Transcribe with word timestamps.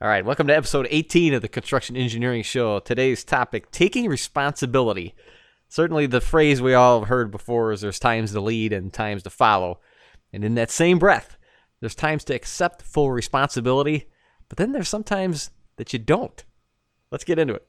All 0.00 0.06
right, 0.06 0.24
welcome 0.24 0.46
to 0.46 0.56
episode 0.56 0.86
18 0.90 1.34
of 1.34 1.42
the 1.42 1.48
Construction 1.48 1.96
Engineering 1.96 2.44
Show. 2.44 2.78
Today's 2.78 3.24
topic 3.24 3.72
taking 3.72 4.06
responsibility. 4.08 5.12
Certainly, 5.68 6.06
the 6.06 6.20
phrase 6.20 6.62
we 6.62 6.72
all 6.72 7.00
have 7.00 7.08
heard 7.08 7.32
before 7.32 7.72
is 7.72 7.80
there's 7.80 7.98
times 7.98 8.30
to 8.30 8.40
lead 8.40 8.72
and 8.72 8.92
times 8.92 9.24
to 9.24 9.30
follow. 9.30 9.80
And 10.32 10.44
in 10.44 10.54
that 10.54 10.70
same 10.70 11.00
breath, 11.00 11.36
there's 11.80 11.96
times 11.96 12.22
to 12.26 12.34
accept 12.34 12.82
full 12.82 13.10
responsibility, 13.10 14.08
but 14.48 14.56
then 14.56 14.70
there's 14.70 14.88
sometimes 14.88 15.50
that 15.78 15.92
you 15.92 15.98
don't. 15.98 16.44
Let's 17.10 17.24
get 17.24 17.40
into 17.40 17.54
it. 17.54 17.66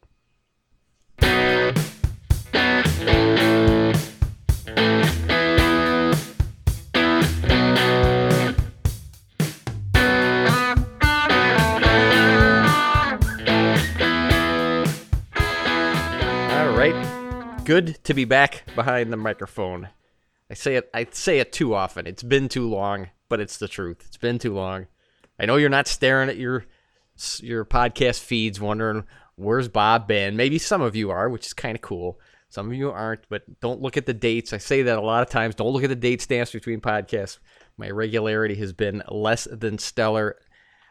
Good 17.70 18.04
to 18.05 18.16
be 18.16 18.26
back 18.26 18.64
behind 18.73 19.14
the 19.14 19.18
microphone. 19.18 19.90
I 20.50 20.55
say 20.55 20.77
it 20.77 20.90
I 20.91 21.05
say 21.12 21.38
it 21.38 21.54
too 21.54 21.76
often. 21.76 22.08
It's 22.08 22.23
been 22.23 22.50
too 22.50 22.68
long, 22.68 23.10
but 23.30 23.40
it's 23.40 23.58
the 23.58 23.68
truth. 23.68 24.02
It's 24.08 24.18
been 24.18 24.40
too 24.40 24.55
long. 24.55 24.88
I 25.40 25.46
know 25.46 25.58
you're 25.58 25.70
not 25.70 25.88
staring 25.88 26.30
at 26.30 26.38
your 26.38 26.66
your 27.41 27.66
podcast 27.66 28.22
feeds 28.22 28.60
wondering 28.60 29.04
where's 29.36 29.68
Bob 29.68 30.08
been. 30.08 30.36
Maybe 30.36 30.58
some 30.58 30.82
of 30.82 30.96
you 30.96 31.12
are, 31.12 31.30
which 31.30 31.46
is 31.46 31.54
kind 31.54 31.76
of 31.76 31.84
cool. 31.84 32.20
Some 32.50 32.72
of 32.72 32.74
you 32.74 32.90
aren't, 32.90 33.30
but 33.30 33.44
don't 33.60 33.84
look 33.84 33.98
at 33.98 34.08
the 34.08 34.16
dates. 34.16 34.52
I 34.52 34.58
say 34.58 34.82
that 34.82 34.98
a 34.98 35.02
lot 35.02 35.22
of 35.22 35.30
times. 35.30 35.54
Don't 35.54 35.72
look 35.72 35.84
at 35.84 35.90
the 35.90 35.96
date 35.96 36.24
stamps 36.24 36.52
between 36.52 36.82
podcasts. 36.82 37.38
My 37.77 37.91
regularity 37.91 38.55
has 38.55 38.74
been 38.74 39.04
less 39.12 39.48
than 39.52 39.77
stellar. 39.77 40.38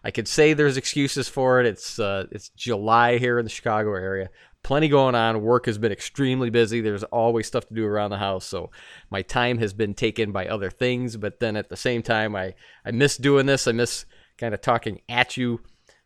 I 0.04 0.12
could 0.12 0.28
say 0.28 0.52
there's 0.52 0.76
excuses 0.76 1.28
for 1.28 1.58
it. 1.58 1.66
It's 1.66 1.98
uh, 1.98 2.26
it's 2.30 2.50
July 2.50 3.18
here 3.18 3.40
in 3.40 3.44
the 3.44 3.50
Chicago 3.50 3.94
area. 3.94 4.30
Plenty 4.62 4.88
going 4.88 5.14
on. 5.14 5.42
Work 5.42 5.66
has 5.66 5.78
been 5.78 5.92
extremely 5.92 6.50
busy. 6.50 6.80
There's 6.80 7.04
always 7.04 7.46
stuff 7.46 7.66
to 7.68 7.74
do 7.74 7.86
around 7.86 8.10
the 8.10 8.18
house, 8.18 8.44
so 8.44 8.70
my 9.10 9.22
time 9.22 9.58
has 9.58 9.72
been 9.72 9.94
taken 9.94 10.30
by 10.30 10.46
other 10.46 10.70
things. 10.70 11.16
But 11.16 11.40
then 11.40 11.56
at 11.56 11.70
the 11.70 11.76
same 11.76 12.02
time, 12.02 12.36
I 12.36 12.54
I 12.84 12.90
miss 12.90 13.16
doing 13.16 13.46
this. 13.46 13.66
I 13.66 13.72
miss 13.72 14.04
kind 14.36 14.54
of 14.54 14.60
talking 14.60 15.00
at 15.08 15.36
you. 15.36 15.60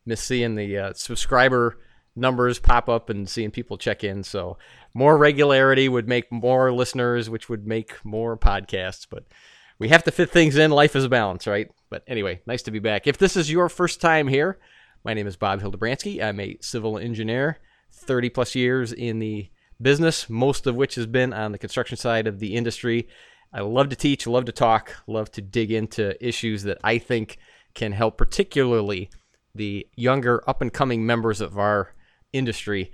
Miss 0.04 0.20
seeing 0.20 0.54
the 0.54 0.78
uh, 0.78 0.92
subscriber 0.94 1.78
numbers 2.14 2.58
pop 2.58 2.88
up 2.88 3.08
and 3.10 3.28
seeing 3.28 3.50
people 3.50 3.78
check 3.78 4.04
in. 4.04 4.22
So 4.22 4.58
more 4.94 5.16
regularity 5.16 5.88
would 5.88 6.08
make 6.08 6.30
more 6.30 6.72
listeners, 6.72 7.30
which 7.30 7.48
would 7.48 7.66
make 7.66 8.05
more 8.05 8.36
podcasts. 8.36 9.06
But 9.08 9.24
we 9.78 9.88
have 9.88 10.05
to 10.05 10.10
fit 10.10 10.30
things 10.30 10.56
in. 10.56 10.70
Life 10.70 10.94
is 10.94 11.05
a 11.05 11.08
balance, 11.08 11.46
right? 11.46 11.70
But 11.90 12.05
anyway, 12.06 12.40
nice 12.46 12.62
to 12.62 12.70
be 12.70 12.78
back. 12.78 13.06
If 13.06 13.18
this 13.18 13.36
is 13.36 13.50
your 13.50 13.68
first 13.68 14.00
time 14.00 14.28
here, 14.28 14.58
my 15.05 15.14
name 15.14 15.27
is 15.27 15.36
Bob 15.36 15.60
Hildebranski. 15.60 16.22
I'm 16.22 16.40
a 16.40 16.56
civil 16.60 16.98
engineer, 16.98 17.58
30 17.92 18.30
plus 18.30 18.54
years 18.54 18.92
in 18.92 19.18
the 19.18 19.50
business, 19.80 20.28
most 20.30 20.66
of 20.66 20.74
which 20.74 20.94
has 20.94 21.06
been 21.06 21.32
on 21.32 21.52
the 21.52 21.58
construction 21.58 21.96
side 21.96 22.26
of 22.26 22.38
the 22.38 22.54
industry. 22.54 23.08
I 23.52 23.60
love 23.60 23.88
to 23.90 23.96
teach, 23.96 24.26
love 24.26 24.46
to 24.46 24.52
talk, 24.52 24.96
love 25.06 25.30
to 25.32 25.42
dig 25.42 25.70
into 25.70 26.16
issues 26.26 26.62
that 26.62 26.78
I 26.82 26.98
think 26.98 27.38
can 27.74 27.92
help, 27.92 28.16
particularly 28.16 29.10
the 29.54 29.86
younger, 29.94 30.42
up 30.48 30.62
and 30.62 30.72
coming 30.72 31.04
members 31.04 31.40
of 31.40 31.58
our 31.58 31.94
industry. 32.32 32.90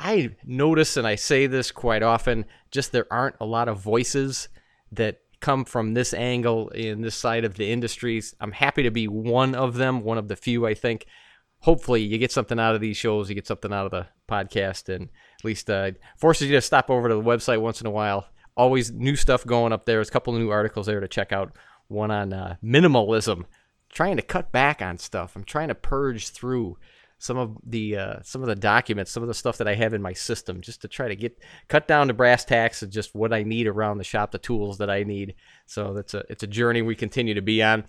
I 0.00 0.34
notice, 0.44 0.96
and 0.96 1.06
I 1.06 1.14
say 1.14 1.46
this 1.46 1.70
quite 1.70 2.02
often, 2.02 2.44
just 2.70 2.90
there 2.90 3.06
aren't 3.12 3.36
a 3.40 3.46
lot 3.46 3.68
of 3.68 3.78
voices 3.78 4.48
that 4.90 5.20
come 5.40 5.64
from 5.64 5.94
this 5.94 6.12
angle 6.14 6.68
in 6.70 7.02
this 7.02 7.14
side 7.14 7.44
of 7.44 7.54
the 7.54 7.70
industries. 7.70 8.34
I'm 8.40 8.52
happy 8.52 8.82
to 8.82 8.90
be 8.90 9.06
one 9.06 9.54
of 9.54 9.74
them, 9.74 10.02
one 10.02 10.18
of 10.18 10.28
the 10.28 10.36
few, 10.36 10.66
I 10.66 10.74
think. 10.74 11.06
Hopefully, 11.62 12.02
you 12.02 12.18
get 12.18 12.32
something 12.32 12.58
out 12.58 12.74
of 12.74 12.80
these 12.80 12.96
shows, 12.96 13.28
you 13.28 13.34
get 13.34 13.46
something 13.46 13.72
out 13.72 13.86
of 13.86 13.90
the 13.92 14.06
podcast, 14.28 14.92
and 14.92 15.04
at 15.04 15.44
least 15.44 15.70
uh, 15.70 15.92
forces 16.16 16.48
you 16.48 16.56
to 16.56 16.60
stop 16.60 16.90
over 16.90 17.08
to 17.08 17.14
the 17.14 17.22
website 17.22 17.60
once 17.60 17.80
in 17.80 17.86
a 17.86 17.90
while. 17.90 18.26
Always 18.56 18.90
new 18.90 19.16
stuff 19.16 19.46
going 19.46 19.72
up 19.72 19.86
there. 19.86 19.96
There's 19.96 20.08
a 20.08 20.12
couple 20.12 20.34
of 20.34 20.40
new 20.40 20.50
articles 20.50 20.86
there 20.86 21.00
to 21.00 21.08
check 21.08 21.32
out. 21.32 21.56
One 21.88 22.10
on 22.10 22.32
uh, 22.32 22.56
minimalism, 22.64 23.44
trying 23.90 24.16
to 24.16 24.22
cut 24.22 24.50
back 24.50 24.82
on 24.82 24.98
stuff. 24.98 25.36
I'm 25.36 25.44
trying 25.44 25.68
to 25.68 25.74
purge 25.74 26.30
through 26.30 26.78
some 27.22 27.36
of 27.36 27.56
the 27.64 27.96
uh, 27.96 28.16
some 28.24 28.42
of 28.42 28.48
the 28.48 28.56
documents, 28.56 29.12
some 29.12 29.22
of 29.22 29.28
the 29.28 29.34
stuff 29.34 29.58
that 29.58 29.68
I 29.68 29.76
have 29.76 29.94
in 29.94 30.02
my 30.02 30.12
system, 30.12 30.60
just 30.60 30.82
to 30.82 30.88
try 30.88 31.06
to 31.06 31.14
get 31.14 31.38
cut 31.68 31.86
down 31.86 32.08
to 32.08 32.14
brass 32.14 32.44
tacks 32.44 32.82
of 32.82 32.90
just 32.90 33.14
what 33.14 33.32
I 33.32 33.44
need 33.44 33.68
around 33.68 33.98
the 33.98 34.04
shop, 34.04 34.32
the 34.32 34.38
tools 34.38 34.78
that 34.78 34.90
I 34.90 35.04
need. 35.04 35.36
So 35.66 35.94
that's 35.94 36.14
a 36.14 36.24
it's 36.28 36.42
a 36.42 36.48
journey 36.48 36.82
we 36.82 36.96
continue 36.96 37.34
to 37.34 37.42
be 37.42 37.62
on. 37.62 37.84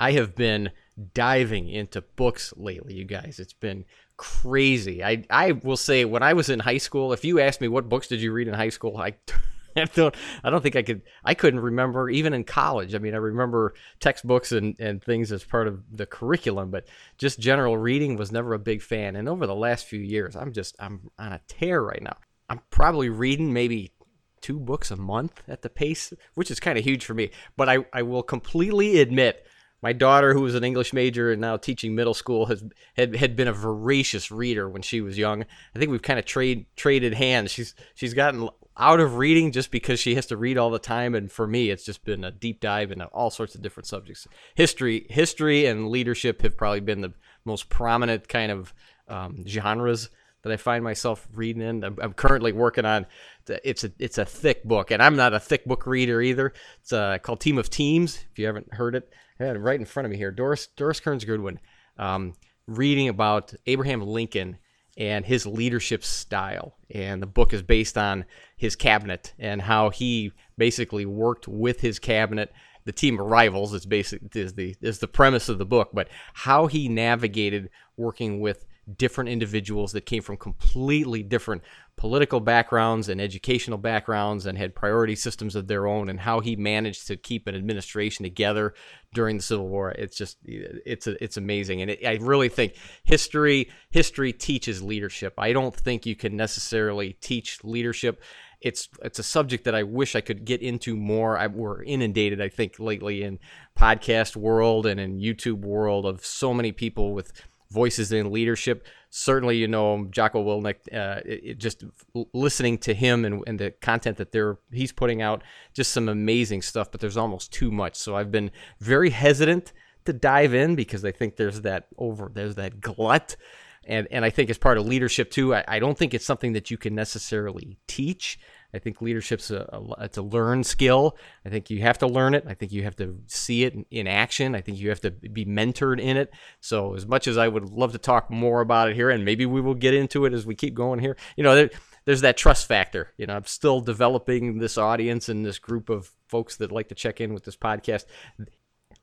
I 0.00 0.12
have 0.12 0.34
been 0.34 0.70
diving 1.12 1.68
into 1.68 2.02
books 2.02 2.52
lately, 2.56 2.94
you 2.94 3.04
guys. 3.04 3.38
It's 3.38 3.52
been 3.52 3.84
crazy. 4.16 5.02
I 5.02 5.24
I 5.30 5.52
will 5.52 5.76
say 5.76 6.04
when 6.04 6.22
I 6.22 6.32
was 6.32 6.50
in 6.50 6.60
high 6.60 6.78
school, 6.78 7.12
if 7.12 7.24
you 7.24 7.40
asked 7.40 7.60
me 7.60 7.68
what 7.68 7.88
books 7.88 8.08
did 8.08 8.20
you 8.20 8.32
read 8.32 8.48
in 8.48 8.54
high 8.54 8.68
school, 8.68 8.96
I 8.96 9.14
I 9.76 9.84
don't 9.84 10.14
I 10.42 10.50
don't 10.50 10.62
think 10.62 10.76
I 10.76 10.82
could 10.82 11.02
I 11.24 11.34
couldn't 11.34 11.60
remember 11.60 12.10
even 12.10 12.34
in 12.34 12.44
college. 12.44 12.94
I 12.94 12.98
mean, 12.98 13.14
I 13.14 13.18
remember 13.18 13.74
textbooks 14.00 14.52
and, 14.52 14.74
and 14.80 15.02
things 15.02 15.30
as 15.32 15.44
part 15.44 15.68
of 15.68 15.82
the 15.92 16.06
curriculum, 16.06 16.70
but 16.70 16.86
just 17.16 17.38
general 17.38 17.76
reading 17.76 18.16
was 18.16 18.32
never 18.32 18.54
a 18.54 18.58
big 18.58 18.82
fan. 18.82 19.16
And 19.16 19.28
over 19.28 19.46
the 19.46 19.54
last 19.54 19.86
few 19.86 20.00
years, 20.00 20.36
I'm 20.36 20.52
just 20.52 20.74
I'm 20.78 21.10
on 21.18 21.32
a 21.32 21.40
tear 21.46 21.80
right 21.82 22.02
now. 22.02 22.16
I'm 22.50 22.60
probably 22.70 23.08
reading 23.08 23.52
maybe 23.52 23.92
two 24.40 24.58
books 24.58 24.90
a 24.90 24.96
month 24.96 25.42
at 25.48 25.62
the 25.62 25.68
pace, 25.68 26.12
which 26.34 26.50
is 26.50 26.60
kind 26.60 26.78
of 26.78 26.84
huge 26.84 27.04
for 27.04 27.14
me. 27.14 27.30
But 27.56 27.68
I, 27.68 27.78
I 27.92 28.02
will 28.02 28.22
completely 28.22 29.00
admit 29.00 29.46
my 29.82 29.92
daughter, 29.92 30.34
who 30.34 30.40
was 30.40 30.54
an 30.54 30.64
English 30.64 30.92
major 30.92 31.30
and 31.30 31.40
now 31.40 31.56
teaching 31.56 31.94
middle 31.94 32.14
school, 32.14 32.46
has 32.46 32.64
had, 32.96 33.14
had 33.16 33.36
been 33.36 33.48
a 33.48 33.52
voracious 33.52 34.30
reader 34.30 34.68
when 34.68 34.82
she 34.82 35.00
was 35.00 35.16
young. 35.16 35.42
I 35.74 35.78
think 35.78 35.90
we've 35.90 36.02
kind 36.02 36.18
of 36.18 36.24
trade 36.24 36.66
traded 36.76 37.14
hands. 37.14 37.50
She's 37.50 37.74
she's 37.94 38.14
gotten 38.14 38.48
out 38.78 39.00
of 39.00 39.16
reading 39.16 39.50
just 39.52 39.70
because 39.70 39.98
she 39.98 40.14
has 40.14 40.26
to 40.26 40.36
read 40.36 40.56
all 40.56 40.70
the 40.70 40.78
time 40.78 41.14
and 41.14 41.30
for 41.32 41.46
me 41.46 41.68
it's 41.68 41.84
just 41.84 42.04
been 42.04 42.22
a 42.22 42.30
deep 42.30 42.60
dive 42.60 42.92
into 42.92 43.04
all 43.06 43.28
sorts 43.28 43.56
of 43.56 43.60
different 43.60 43.88
subjects 43.88 44.26
history 44.54 45.04
history 45.10 45.66
and 45.66 45.88
leadership 45.88 46.42
have 46.42 46.56
probably 46.56 46.78
been 46.78 47.00
the 47.00 47.12
most 47.44 47.68
prominent 47.68 48.28
kind 48.28 48.52
of 48.52 48.72
um, 49.08 49.44
genres 49.46 50.10
that 50.48 50.54
i 50.54 50.56
find 50.56 50.82
myself 50.82 51.28
reading 51.32 51.62
in 51.62 51.84
I'm, 51.84 51.96
I'm, 52.00 52.12
currently 52.12 52.52
working 52.52 52.84
on 52.84 53.06
it's 53.48 53.84
a 53.84 53.92
it's 53.98 54.18
a 54.18 54.24
thick 54.24 54.64
book 54.64 54.90
and 54.90 55.02
i'm 55.02 55.16
not 55.16 55.34
a 55.34 55.40
thick 55.40 55.64
book 55.64 55.86
reader 55.86 56.20
either 56.20 56.52
it's 56.80 56.92
uh, 56.92 57.18
called 57.18 57.40
team 57.40 57.58
of 57.58 57.70
teams 57.70 58.24
if 58.30 58.38
you 58.38 58.46
haven't 58.46 58.72
heard 58.74 58.94
it 58.94 59.10
right 59.38 59.78
in 59.78 59.86
front 59.86 60.06
of 60.06 60.10
me 60.10 60.16
here 60.16 60.30
doris 60.30 60.66
doris 60.76 61.00
kearns 61.00 61.24
goodwin 61.24 61.60
um, 61.98 62.34
reading 62.66 63.08
about 63.08 63.54
abraham 63.66 64.02
lincoln 64.02 64.58
and 64.98 65.24
his 65.24 65.46
leadership 65.46 66.04
style. 66.04 66.76
And 66.90 67.22
the 67.22 67.26
book 67.26 67.54
is 67.54 67.62
based 67.62 67.96
on 67.96 68.24
his 68.56 68.76
cabinet 68.76 69.32
and 69.38 69.62
how 69.62 69.90
he 69.90 70.32
basically 70.58 71.06
worked 71.06 71.46
with 71.46 71.80
his 71.80 72.00
cabinet. 72.00 72.52
The 72.84 72.92
team 72.92 73.20
of 73.20 73.26
rivals 73.26 73.72
is 73.72 73.86
basic 73.86 74.34
is 74.34 74.54
the 74.54 74.74
is 74.82 74.98
the 74.98 75.08
premise 75.08 75.48
of 75.48 75.58
the 75.58 75.66
book, 75.66 75.90
but 75.92 76.08
how 76.34 76.66
he 76.66 76.88
navigated 76.88 77.70
working 77.96 78.40
with 78.40 78.66
different 78.96 79.28
individuals 79.28 79.92
that 79.92 80.06
came 80.06 80.22
from 80.22 80.36
completely 80.36 81.22
different 81.22 81.62
political 81.96 82.40
backgrounds 82.40 83.08
and 83.08 83.20
educational 83.20 83.76
backgrounds 83.76 84.46
and 84.46 84.56
had 84.56 84.74
priority 84.74 85.16
systems 85.16 85.56
of 85.56 85.66
their 85.66 85.86
own 85.86 86.08
and 86.08 86.20
how 86.20 86.40
he 86.40 86.56
managed 86.56 87.06
to 87.08 87.16
keep 87.16 87.46
an 87.46 87.54
administration 87.54 88.22
together 88.22 88.72
during 89.12 89.36
the 89.36 89.42
civil 89.42 89.68
war. 89.68 89.90
It's 89.90 90.16
just 90.16 90.38
it's 90.44 91.06
a, 91.06 91.22
it's 91.22 91.36
amazing. 91.36 91.82
And 91.82 91.90
it, 91.90 92.06
i 92.06 92.14
really 92.20 92.48
think 92.48 92.76
history 93.02 93.68
history 93.90 94.32
teaches 94.32 94.82
leadership. 94.82 95.34
I 95.36 95.52
don't 95.52 95.74
think 95.74 96.06
you 96.06 96.16
can 96.16 96.36
necessarily 96.36 97.14
teach 97.14 97.62
leadership. 97.64 98.22
It's 98.60 98.88
it's 99.02 99.18
a 99.18 99.24
subject 99.24 99.64
that 99.64 99.74
I 99.74 99.82
wish 99.82 100.14
I 100.14 100.20
could 100.20 100.44
get 100.44 100.62
into 100.62 100.96
more. 100.96 101.36
I, 101.36 101.48
we're 101.48 101.82
inundated, 101.82 102.40
I 102.40 102.48
think, 102.48 102.78
lately 102.78 103.22
in 103.22 103.38
podcast 103.76 104.36
world 104.36 104.86
and 104.86 104.98
in 104.98 105.18
YouTube 105.18 105.60
world 105.60 106.06
of 106.06 106.24
so 106.24 106.54
many 106.54 106.72
people 106.72 107.12
with 107.12 107.32
voices 107.70 108.12
in 108.12 108.32
leadership. 108.32 108.86
Certainly, 109.10 109.56
you 109.56 109.68
know 109.68 110.06
Jocko 110.10 110.44
Willink. 110.44 110.76
Uh, 110.92 111.20
it, 111.24 111.40
it 111.44 111.58
just 111.58 111.84
listening 112.32 112.78
to 112.78 112.94
him 112.94 113.24
and, 113.24 113.42
and 113.46 113.58
the 113.58 113.70
content 113.70 114.16
that 114.18 114.32
they're 114.32 114.58
he's 114.72 114.92
putting 114.92 115.22
out, 115.22 115.42
just 115.72 115.92
some 115.92 116.08
amazing 116.08 116.62
stuff. 116.62 116.90
But 116.90 117.00
there's 117.00 117.16
almost 117.16 117.52
too 117.52 117.70
much, 117.70 117.96
so 117.96 118.16
I've 118.16 118.30
been 118.30 118.50
very 118.80 119.10
hesitant 119.10 119.72
to 120.04 120.12
dive 120.12 120.54
in 120.54 120.74
because 120.74 121.04
I 121.04 121.12
think 121.12 121.36
there's 121.36 121.62
that 121.62 121.88
over 121.96 122.30
there's 122.32 122.54
that 122.56 122.80
glut. 122.80 123.36
And, 123.84 124.06
and 124.10 124.22
I 124.22 124.28
think 124.30 124.50
as 124.50 124.58
part 124.58 124.76
of 124.76 124.86
leadership 124.86 125.30
too, 125.30 125.54
I, 125.54 125.64
I 125.66 125.78
don't 125.78 125.96
think 125.96 126.12
it's 126.12 126.24
something 126.24 126.52
that 126.52 126.70
you 126.70 126.76
can 126.76 126.94
necessarily 126.94 127.78
teach. 127.86 128.38
I 128.74 128.78
think 128.78 129.00
leadership's 129.00 129.50
a, 129.50 129.68
a, 129.72 130.04
it's 130.04 130.18
a 130.18 130.22
learned 130.22 130.66
skill. 130.66 131.16
I 131.44 131.48
think 131.48 131.70
you 131.70 131.80
have 131.80 131.98
to 131.98 132.06
learn 132.06 132.34
it. 132.34 132.44
I 132.46 132.54
think 132.54 132.72
you 132.72 132.82
have 132.82 132.96
to 132.96 133.20
see 133.26 133.64
it 133.64 133.74
in, 133.90 134.06
action. 134.06 134.54
I 134.54 134.60
think 134.60 134.78
you 134.78 134.90
have 134.90 135.00
to 135.02 135.10
be 135.10 135.44
mentored 135.44 136.00
in 136.00 136.16
it. 136.16 136.30
So 136.60 136.94
as 136.94 137.06
much 137.06 137.26
as 137.26 137.38
I 137.38 137.48
would 137.48 137.70
love 137.70 137.92
to 137.92 137.98
talk 137.98 138.30
more 138.30 138.60
about 138.60 138.90
it 138.90 138.94
here, 138.94 139.10
and 139.10 139.24
maybe 139.24 139.46
we 139.46 139.60
will 139.60 139.74
get 139.74 139.94
into 139.94 140.26
it 140.26 140.34
as 140.34 140.44
we 140.44 140.54
keep 140.54 140.74
going 140.74 141.00
here, 141.00 141.16
you 141.36 141.44
know, 141.44 141.54
there, 141.54 141.70
there's 142.04 142.20
that 142.22 142.36
trust 142.36 142.66
factor. 142.68 143.12
You 143.16 143.26
know, 143.26 143.36
I'm 143.36 143.44
still 143.44 143.80
developing 143.80 144.58
this 144.58 144.76
audience 144.76 145.28
and 145.28 145.44
this 145.44 145.58
group 145.58 145.88
of 145.88 146.10
folks 146.28 146.56
that 146.56 146.72
like 146.72 146.88
to 146.88 146.94
check 146.94 147.20
in 147.20 147.34
with 147.34 147.44
this 147.44 147.56
podcast. 147.56 148.04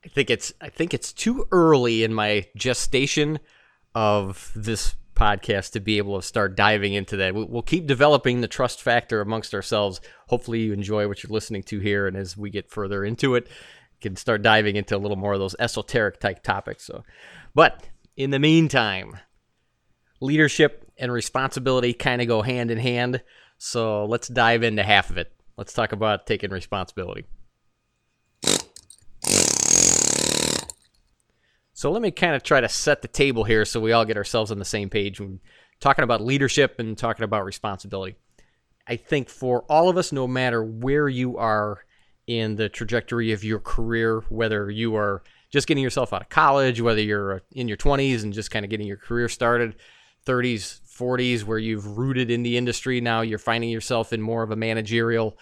I 0.04 0.08
think 0.08 0.30
it's 0.30 0.52
I 0.60 0.68
think 0.68 0.94
it's 0.94 1.12
too 1.12 1.46
early 1.50 2.04
in 2.04 2.14
my 2.14 2.46
gestation 2.56 3.40
of 3.94 4.52
this 4.54 4.94
podcast 5.16 5.72
to 5.72 5.80
be 5.80 5.98
able 5.98 6.20
to 6.20 6.26
start 6.26 6.56
diving 6.56 6.94
into 6.94 7.16
that. 7.16 7.34
We'll 7.34 7.62
keep 7.62 7.86
developing 7.86 8.40
the 8.40 8.48
trust 8.48 8.82
factor 8.82 9.20
amongst 9.20 9.54
ourselves. 9.54 10.00
Hopefully, 10.28 10.60
you 10.60 10.72
enjoy 10.72 11.08
what 11.08 11.22
you're 11.22 11.32
listening 11.32 11.64
to 11.64 11.80
here, 11.80 12.06
and 12.06 12.16
as 12.16 12.36
we 12.36 12.50
get 12.50 12.70
further 12.70 13.04
into 13.04 13.34
it, 13.34 13.48
can 14.00 14.14
start 14.16 14.42
diving 14.42 14.76
into 14.76 14.96
a 14.96 14.98
little 14.98 15.16
more 15.16 15.32
of 15.32 15.40
those 15.40 15.56
esoteric 15.58 16.20
type 16.20 16.42
topics. 16.42 16.84
So, 16.84 17.02
but 17.54 17.82
in 18.16 18.30
the 18.30 18.38
meantime, 18.38 19.18
leadership 20.20 20.90
and 20.98 21.12
responsibility 21.12 21.92
kind 21.92 22.22
of 22.22 22.28
go 22.28 22.42
hand 22.42 22.70
in 22.70 22.78
hand. 22.78 23.22
So 23.58 24.04
let's 24.04 24.28
dive 24.28 24.62
into 24.62 24.82
half 24.82 25.10
of 25.10 25.18
it. 25.18 25.32
Let's 25.56 25.72
talk 25.72 25.92
about 25.92 26.26
taking 26.26 26.50
responsibility. 26.50 27.24
So 31.76 31.92
let 31.92 32.00
me 32.00 32.10
kind 32.10 32.34
of 32.34 32.42
try 32.42 32.62
to 32.62 32.70
set 32.70 33.02
the 33.02 33.08
table 33.08 33.44
here 33.44 33.66
so 33.66 33.80
we 33.80 33.92
all 33.92 34.06
get 34.06 34.16
ourselves 34.16 34.50
on 34.50 34.58
the 34.58 34.64
same 34.64 34.88
page 34.88 35.20
when 35.20 35.40
talking 35.78 36.04
about 36.04 36.22
leadership 36.22 36.76
and 36.78 36.96
talking 36.96 37.22
about 37.22 37.44
responsibility. 37.44 38.16
I 38.86 38.96
think 38.96 39.28
for 39.28 39.60
all 39.68 39.90
of 39.90 39.98
us, 39.98 40.10
no 40.10 40.26
matter 40.26 40.64
where 40.64 41.06
you 41.06 41.36
are 41.36 41.84
in 42.26 42.56
the 42.56 42.70
trajectory 42.70 43.32
of 43.32 43.44
your 43.44 43.58
career, 43.58 44.24
whether 44.30 44.70
you 44.70 44.96
are 44.96 45.22
just 45.50 45.66
getting 45.66 45.84
yourself 45.84 46.14
out 46.14 46.22
of 46.22 46.30
college, 46.30 46.80
whether 46.80 47.02
you're 47.02 47.34
uh, 47.34 47.38
in 47.52 47.68
your 47.68 47.76
20s 47.76 48.22
and 48.22 48.32
just 48.32 48.50
kind 48.50 48.64
of 48.64 48.70
getting 48.70 48.86
your 48.86 48.96
career 48.96 49.28
started, 49.28 49.76
30s, 50.24 50.80
40s, 50.88 51.44
where 51.44 51.58
you've 51.58 51.98
rooted 51.98 52.30
in 52.30 52.42
the 52.42 52.56
industry, 52.56 53.02
now 53.02 53.20
you're 53.20 53.38
finding 53.38 53.68
yourself 53.68 54.14
in 54.14 54.22
more 54.22 54.42
of 54.42 54.50
a 54.50 54.56
managerial 54.56 55.36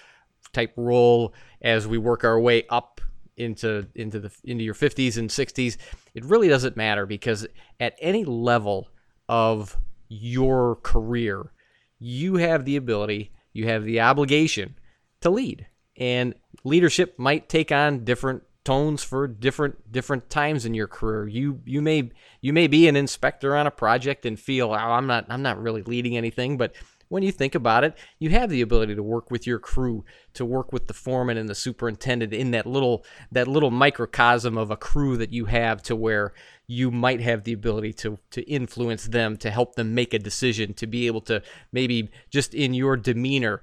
type 0.52 0.72
role 0.76 1.32
as 1.62 1.86
we 1.86 1.96
work 1.96 2.24
our 2.24 2.40
way 2.40 2.66
up 2.70 3.00
into 3.36 3.86
into 3.94 4.20
the 4.20 4.30
into 4.44 4.62
your 4.62 4.74
50s 4.74 5.16
and 5.16 5.28
60s 5.28 5.76
it 6.14 6.24
really 6.24 6.48
doesn't 6.48 6.76
matter 6.76 7.04
because 7.06 7.46
at 7.80 7.94
any 8.00 8.24
level 8.24 8.88
of 9.28 9.76
your 10.08 10.76
career 10.76 11.52
you 11.98 12.36
have 12.36 12.64
the 12.64 12.76
ability 12.76 13.32
you 13.52 13.66
have 13.66 13.84
the 13.84 14.00
obligation 14.00 14.76
to 15.20 15.30
lead 15.30 15.66
and 15.96 16.34
leadership 16.64 17.18
might 17.18 17.48
take 17.48 17.72
on 17.72 18.04
different 18.04 18.42
tones 18.64 19.04
for 19.04 19.28
different 19.28 19.92
different 19.92 20.30
times 20.30 20.64
in 20.64 20.74
your 20.74 20.88
career. 20.88 21.28
You 21.28 21.60
you 21.64 21.82
may 21.82 22.10
you 22.40 22.52
may 22.52 22.66
be 22.66 22.88
an 22.88 22.96
inspector 22.96 23.54
on 23.54 23.66
a 23.66 23.70
project 23.70 24.26
and 24.26 24.40
feel 24.40 24.70
oh, 24.70 24.74
I'm 24.74 25.06
not 25.06 25.26
I'm 25.28 25.42
not 25.42 25.60
really 25.60 25.82
leading 25.82 26.16
anything, 26.16 26.56
but 26.56 26.74
when 27.08 27.22
you 27.22 27.32
think 27.32 27.54
about 27.54 27.84
it, 27.84 27.96
you 28.18 28.30
have 28.30 28.50
the 28.50 28.60
ability 28.60 28.94
to 28.94 29.02
work 29.02 29.30
with 29.30 29.46
your 29.46 29.58
crew, 29.58 30.04
to 30.34 30.44
work 30.44 30.72
with 30.72 30.86
the 30.86 30.94
foreman 30.94 31.36
and 31.36 31.48
the 31.48 31.54
superintendent 31.54 32.32
in 32.32 32.50
that 32.52 32.66
little 32.66 33.04
that 33.32 33.48
little 33.48 33.70
microcosm 33.70 34.56
of 34.56 34.70
a 34.70 34.76
crew 34.76 35.16
that 35.16 35.32
you 35.32 35.46
have 35.46 35.82
to 35.82 35.96
where 35.96 36.32
you 36.66 36.90
might 36.90 37.20
have 37.20 37.44
the 37.44 37.52
ability 37.52 37.92
to 37.92 38.18
to 38.30 38.42
influence 38.42 39.06
them, 39.06 39.36
to 39.36 39.50
help 39.50 39.74
them 39.74 39.94
make 39.94 40.14
a 40.14 40.18
decision, 40.18 40.74
to 40.74 40.86
be 40.86 41.06
able 41.06 41.20
to 41.22 41.42
maybe 41.72 42.10
just 42.30 42.54
in 42.54 42.74
your 42.74 42.96
demeanor 42.96 43.62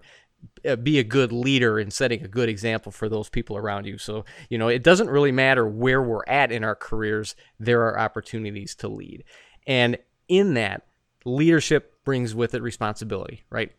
uh, 0.68 0.76
be 0.76 1.00
a 1.00 1.04
good 1.04 1.32
leader 1.32 1.80
and 1.80 1.94
setting 1.94 2.24
a 2.24 2.28
good 2.28 2.50
example 2.50 2.92
for 2.92 3.10
those 3.10 3.30
people 3.30 3.58
around 3.58 3.86
you. 3.86 3.98
So, 3.98 4.26
you 4.50 4.58
know, 4.58 4.68
it 4.68 4.84
doesn't 4.84 5.10
really 5.10 5.32
matter 5.32 5.68
where 5.68 6.02
we're 6.02 6.26
at 6.28 6.52
in 6.52 6.64
our 6.64 6.76
careers, 6.76 7.36
there 7.60 7.82
are 7.84 8.00
opportunities 8.00 8.76
to 8.76 8.88
lead. 8.88 9.24
And 9.68 9.98
in 10.28 10.54
that, 10.56 10.84
leadership 11.26 12.04
brings 12.04 12.34
with 12.34 12.54
it 12.54 12.62
responsibility, 12.62 13.44
right? 13.50 13.72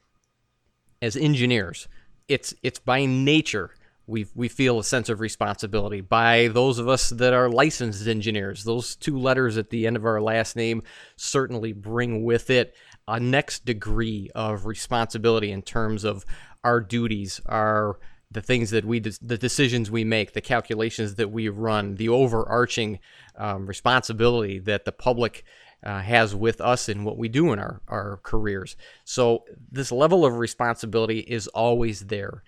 As 1.00 1.17
engineers, 1.17 1.89
it's 2.29 2.55
it's 2.62 2.79
by 2.79 3.05
nature 3.05 3.71
we 4.06 4.27
we 4.35 4.49
feel 4.49 4.79
a 4.79 4.85
sense 4.85 5.09
of 5.09 5.21
responsibility 5.21 6.00
by 6.00 6.49
those 6.49 6.79
of 6.79 6.89
us 6.89 7.11
that 7.11 7.33
are 7.33 7.49
licensed 7.49 8.06
engineers. 8.06 8.65
Those 8.65 8.97
two 8.97 9.19
letters 9.19 9.56
at 9.56 9.71
the 9.71 9.87
end 9.87 9.97
of 9.97 10.05
our 10.05 10.21
last 10.21 10.56
name 10.56 10.83
certainly 11.17 11.73
bring 11.73 12.25
with 12.25 12.50
it 12.50 12.75
a 13.09 13.21
next 13.21 13.65
degree 13.65 14.31
of 14.35 14.67
responsibility 14.67 15.50
in 15.50 15.62
terms 15.62 16.05
of 16.05 16.25
our 16.65 16.81
duties, 16.81 17.41
our 17.47 17.99
the 18.31 18.43
things 18.43 18.71
that 18.71 18.85
we 18.85 18.99
the 18.99 19.38
decisions 19.38 19.91
we 19.91 20.05
make, 20.05 20.33
the 20.33 20.41
calculations 20.41 21.17
that 21.17 21.31
we 21.31 21.49
run, 21.49 21.97
the 21.97 22.09
overarching 22.09 22.99
um, 23.37 23.67
responsibility 23.67 24.59
that 24.59 24.85
the 24.85 24.93
public 24.93 25.45
uh, 25.84 26.00
has 26.00 26.34
with 26.34 26.61
us 26.61 26.88
in 26.88 27.05
what 27.05 27.19
we 27.19 27.29
do 27.29 27.52
in 27.52 27.58
our, 27.58 27.81
our 27.88 28.20
careers. 28.23 28.76
So, 29.05 29.44
this 29.70 29.90
level 29.90 30.25
of 30.25 30.38
responsibility 30.38 31.20
is 31.20 31.49
always 31.49 32.06
there. 32.06 32.43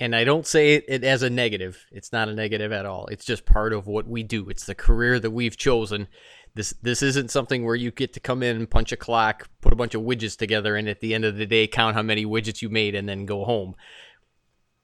And 0.00 0.14
I 0.14 0.24
don't 0.24 0.46
say 0.46 0.74
it 0.74 1.02
as 1.02 1.22
a 1.22 1.30
negative. 1.30 1.84
It's 1.90 2.12
not 2.12 2.28
a 2.28 2.34
negative 2.34 2.70
at 2.70 2.86
all. 2.86 3.06
It's 3.06 3.24
just 3.24 3.44
part 3.44 3.72
of 3.72 3.88
what 3.88 4.06
we 4.06 4.22
do. 4.22 4.48
It's 4.48 4.64
the 4.64 4.74
career 4.74 5.18
that 5.18 5.32
we've 5.32 5.56
chosen. 5.56 6.06
This 6.54 6.72
this 6.82 7.02
isn't 7.02 7.30
something 7.30 7.64
where 7.64 7.74
you 7.74 7.90
get 7.90 8.12
to 8.14 8.20
come 8.20 8.42
in, 8.42 8.66
punch 8.68 8.92
a 8.92 8.96
clock, 8.96 9.48
put 9.60 9.72
a 9.72 9.76
bunch 9.76 9.94
of 9.94 10.02
widgets 10.02 10.36
together, 10.36 10.76
and 10.76 10.88
at 10.88 11.00
the 11.00 11.14
end 11.14 11.24
of 11.24 11.36
the 11.36 11.46
day 11.46 11.66
count 11.66 11.96
how 11.96 12.02
many 12.02 12.24
widgets 12.24 12.62
you 12.62 12.68
made 12.68 12.94
and 12.94 13.08
then 13.08 13.26
go 13.26 13.44
home. 13.44 13.74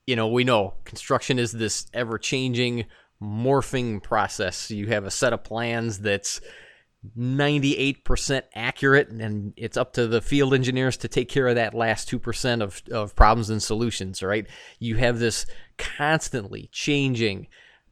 You 0.06 0.16
know, 0.16 0.28
we 0.28 0.44
know 0.44 0.74
construction 0.84 1.38
is 1.38 1.52
this 1.52 1.86
ever 1.94 2.18
changing, 2.18 2.86
morphing 3.22 4.02
process. 4.02 4.70
You 4.70 4.88
have 4.88 5.04
a 5.04 5.10
set 5.10 5.32
of 5.32 5.44
plans 5.44 6.00
that's 6.00 6.40
98% 7.16 8.42
accurate, 8.54 9.08
and 9.08 9.52
it's 9.56 9.76
up 9.76 9.92
to 9.94 10.06
the 10.06 10.20
field 10.20 10.54
engineers 10.54 10.96
to 10.98 11.08
take 11.08 11.28
care 11.28 11.48
of 11.48 11.56
that 11.56 11.74
last 11.74 12.10
2% 12.10 12.62
of, 12.62 12.82
of 12.90 13.14
problems 13.14 13.50
and 13.50 13.62
solutions, 13.62 14.22
right? 14.22 14.46
You 14.78 14.96
have 14.96 15.18
this 15.18 15.46
constantly 15.76 16.68
changing 16.72 17.48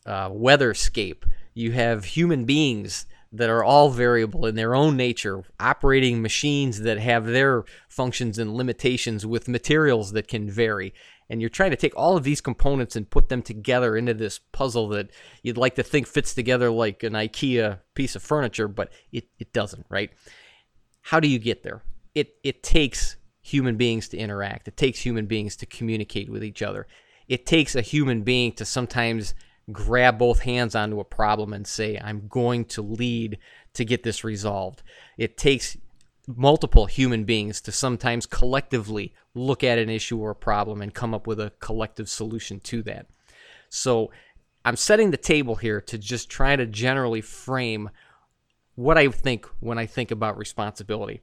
uh, 0.07 0.31
weatherscape. 0.31 1.25
You 1.55 1.73
have 1.73 2.05
human 2.05 2.45
beings 2.45 3.07
that 3.33 3.49
are 3.49 3.65
all 3.65 3.89
variable 3.89 4.47
in 4.47 4.55
their 4.55 4.75
own 4.75 4.97
nature, 4.97 5.43
operating 5.59 6.21
machines 6.21 6.81
that 6.81 6.99
have 6.99 7.27
their 7.27 7.65
functions 7.89 8.39
and 8.39 8.55
limitations 8.55 9.25
with 9.25 9.49
materials 9.49 10.13
that 10.13 10.29
can 10.29 10.51
vary 10.51 10.93
and 11.33 11.41
you're 11.41 11.49
trying 11.49 11.71
to 11.71 11.77
take 11.79 11.97
all 11.97 12.15
of 12.15 12.25
these 12.25 12.43
components 12.43 12.95
and 12.95 13.09
put 13.09 13.31
them 13.31 13.41
together 13.41 13.97
into 13.97 14.13
this 14.13 14.39
puzzle 14.39 14.89
that 14.89 15.11
you'd 15.43 15.57
like 15.57 15.77
to 15.77 15.83
think 15.83 16.07
fits 16.07 16.35
together 16.35 16.71
like 16.71 17.03
an 17.03 17.15
IKEA 17.15 17.79
piece 17.95 18.15
of 18.15 18.23
furniture, 18.23 18.69
but 18.69 18.93
it, 19.13 19.29
it 19.39 19.51
doesn't, 19.55 19.87
right? 19.89 20.11
How 21.01 21.21
do 21.21 21.29
you 21.29 21.39
get 21.39 21.63
there? 21.63 21.83
It 22.15 22.35
it 22.45 22.63
takes 22.63 23.17
human 23.41 23.79
beings 23.79 24.09
to 24.09 24.19
interact. 24.19 24.69
It 24.69 24.77
takes 24.77 25.01
human 25.01 25.25
beings 25.25 25.57
to 25.57 25.67
communicate 25.67 26.29
with 26.29 26.45
each 26.45 26.61
other. 26.61 26.87
It 27.29 27.47
takes 27.47 27.75
a 27.75 27.81
human 27.81 28.25
being 28.25 28.53
to 28.53 28.67
sometimes 28.67 29.35
grab 29.71 30.19
both 30.19 30.41
hands 30.41 30.75
onto 30.75 30.99
a 31.01 31.05
problem 31.05 31.53
and 31.53 31.67
say, 31.67 31.99
I'm 32.03 32.27
going 32.29 32.65
to 32.67 32.83
lead 32.83 33.39
to 33.75 33.85
get 33.85 34.03
this 34.03 34.25
resolved. 34.25 34.83
It 35.17 35.37
takes 35.37 35.77
multiple 36.27 36.87
human 36.87 37.25
beings 37.25 37.61
to 37.61 37.73
sometimes 37.73 38.27
collectively 38.27 39.13
look 39.35 39.65
at 39.65 39.79
an 39.79 39.89
issue 39.89 40.19
or 40.19 40.31
a 40.31 40.37
problem 40.37 40.83
and 40.83 40.95
come 40.95 41.15
up 41.15 41.27
with 41.27 41.41
a 41.41 41.53
collective 41.61 42.09
solution 42.09 42.61
to 42.61 42.83
that. 42.83 43.07
So 43.69 44.11
I'm 44.65 44.77
setting 44.77 45.11
the 45.11 45.17
table 45.17 45.57
here 45.57 45.81
to 45.83 45.99
just 45.99 46.29
try 46.29 46.55
to 46.55 46.67
generally 46.67 47.21
frame 47.21 47.91
what 48.75 48.97
I 48.97 49.09
think 49.09 49.47
when 49.61 49.79
I 49.79 49.87
think 49.87 50.11
about 50.11 50.39
responsibility. 50.39 51.21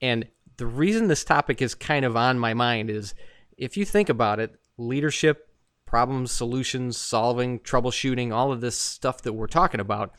And 0.00 0.26
the 0.56 0.66
reason 0.66 1.08
this 1.08 1.24
topic 1.24 1.60
is 1.60 1.74
kind 1.74 2.04
of 2.04 2.16
on 2.16 2.38
my 2.38 2.54
mind 2.54 2.90
is 2.90 3.14
if 3.56 3.76
you 3.76 3.84
think 3.84 4.08
about 4.08 4.40
it, 4.40 4.54
leadership, 4.78 5.49
problems, 5.90 6.32
solutions, 6.32 6.96
solving, 6.96 7.58
troubleshooting, 7.58 8.32
all 8.32 8.52
of 8.52 8.62
this 8.62 8.78
stuff 8.78 9.20
that 9.22 9.34
we're 9.34 9.46
talking 9.46 9.80
about, 9.80 10.12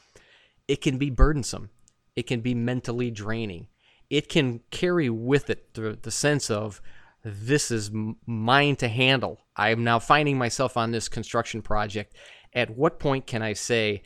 it 0.68 0.82
can 0.82 0.98
be 1.00 1.10
burdensome. 1.10 1.72
It 2.16 2.28
can 2.28 2.42
be 2.42 2.54
mentally 2.54 3.10
draining 3.10 3.68
it 4.12 4.28
can 4.28 4.60
carry 4.72 5.10
with 5.10 5.50
it 5.50 5.74
the, 5.74 5.98
the 6.00 6.12
sense 6.12 6.52
of 6.52 6.82
this 7.24 7.72
is 7.72 7.90
mine 8.26 8.76
to 8.76 8.90
handle. 8.90 9.40
I 9.56 9.70
am 9.70 9.86
now 9.86 10.00
finding 10.00 10.38
myself 10.38 10.76
on 10.76 10.92
this 10.92 11.08
construction 11.08 11.62
project. 11.62 12.14
At 12.54 12.76
what 12.76 13.00
point 13.00 13.26
can 13.26 13.42
I 13.42 13.54
say, 13.54 14.04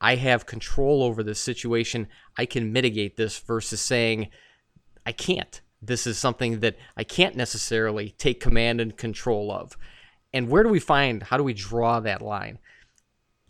I 0.00 0.14
have 0.14 0.46
control 0.46 1.02
over 1.02 1.24
this 1.24 1.40
situation? 1.40 2.06
I 2.36 2.46
can 2.46 2.72
mitigate 2.72 3.16
this 3.16 3.36
versus 3.40 3.80
saying, 3.80 4.28
I 5.04 5.10
can't. 5.10 5.60
This 5.82 6.06
is 6.06 6.18
something 6.18 6.60
that 6.60 6.76
I 6.96 7.02
can't 7.02 7.34
necessarily 7.34 8.10
take 8.10 8.38
command 8.38 8.80
and 8.80 8.96
control 8.96 9.50
of. 9.50 9.76
And 10.32 10.48
where 10.48 10.62
do 10.62 10.68
we 10.68 10.80
find, 10.80 11.22
how 11.22 11.36
do 11.36 11.44
we 11.44 11.54
draw 11.54 12.00
that 12.00 12.22
line? 12.22 12.58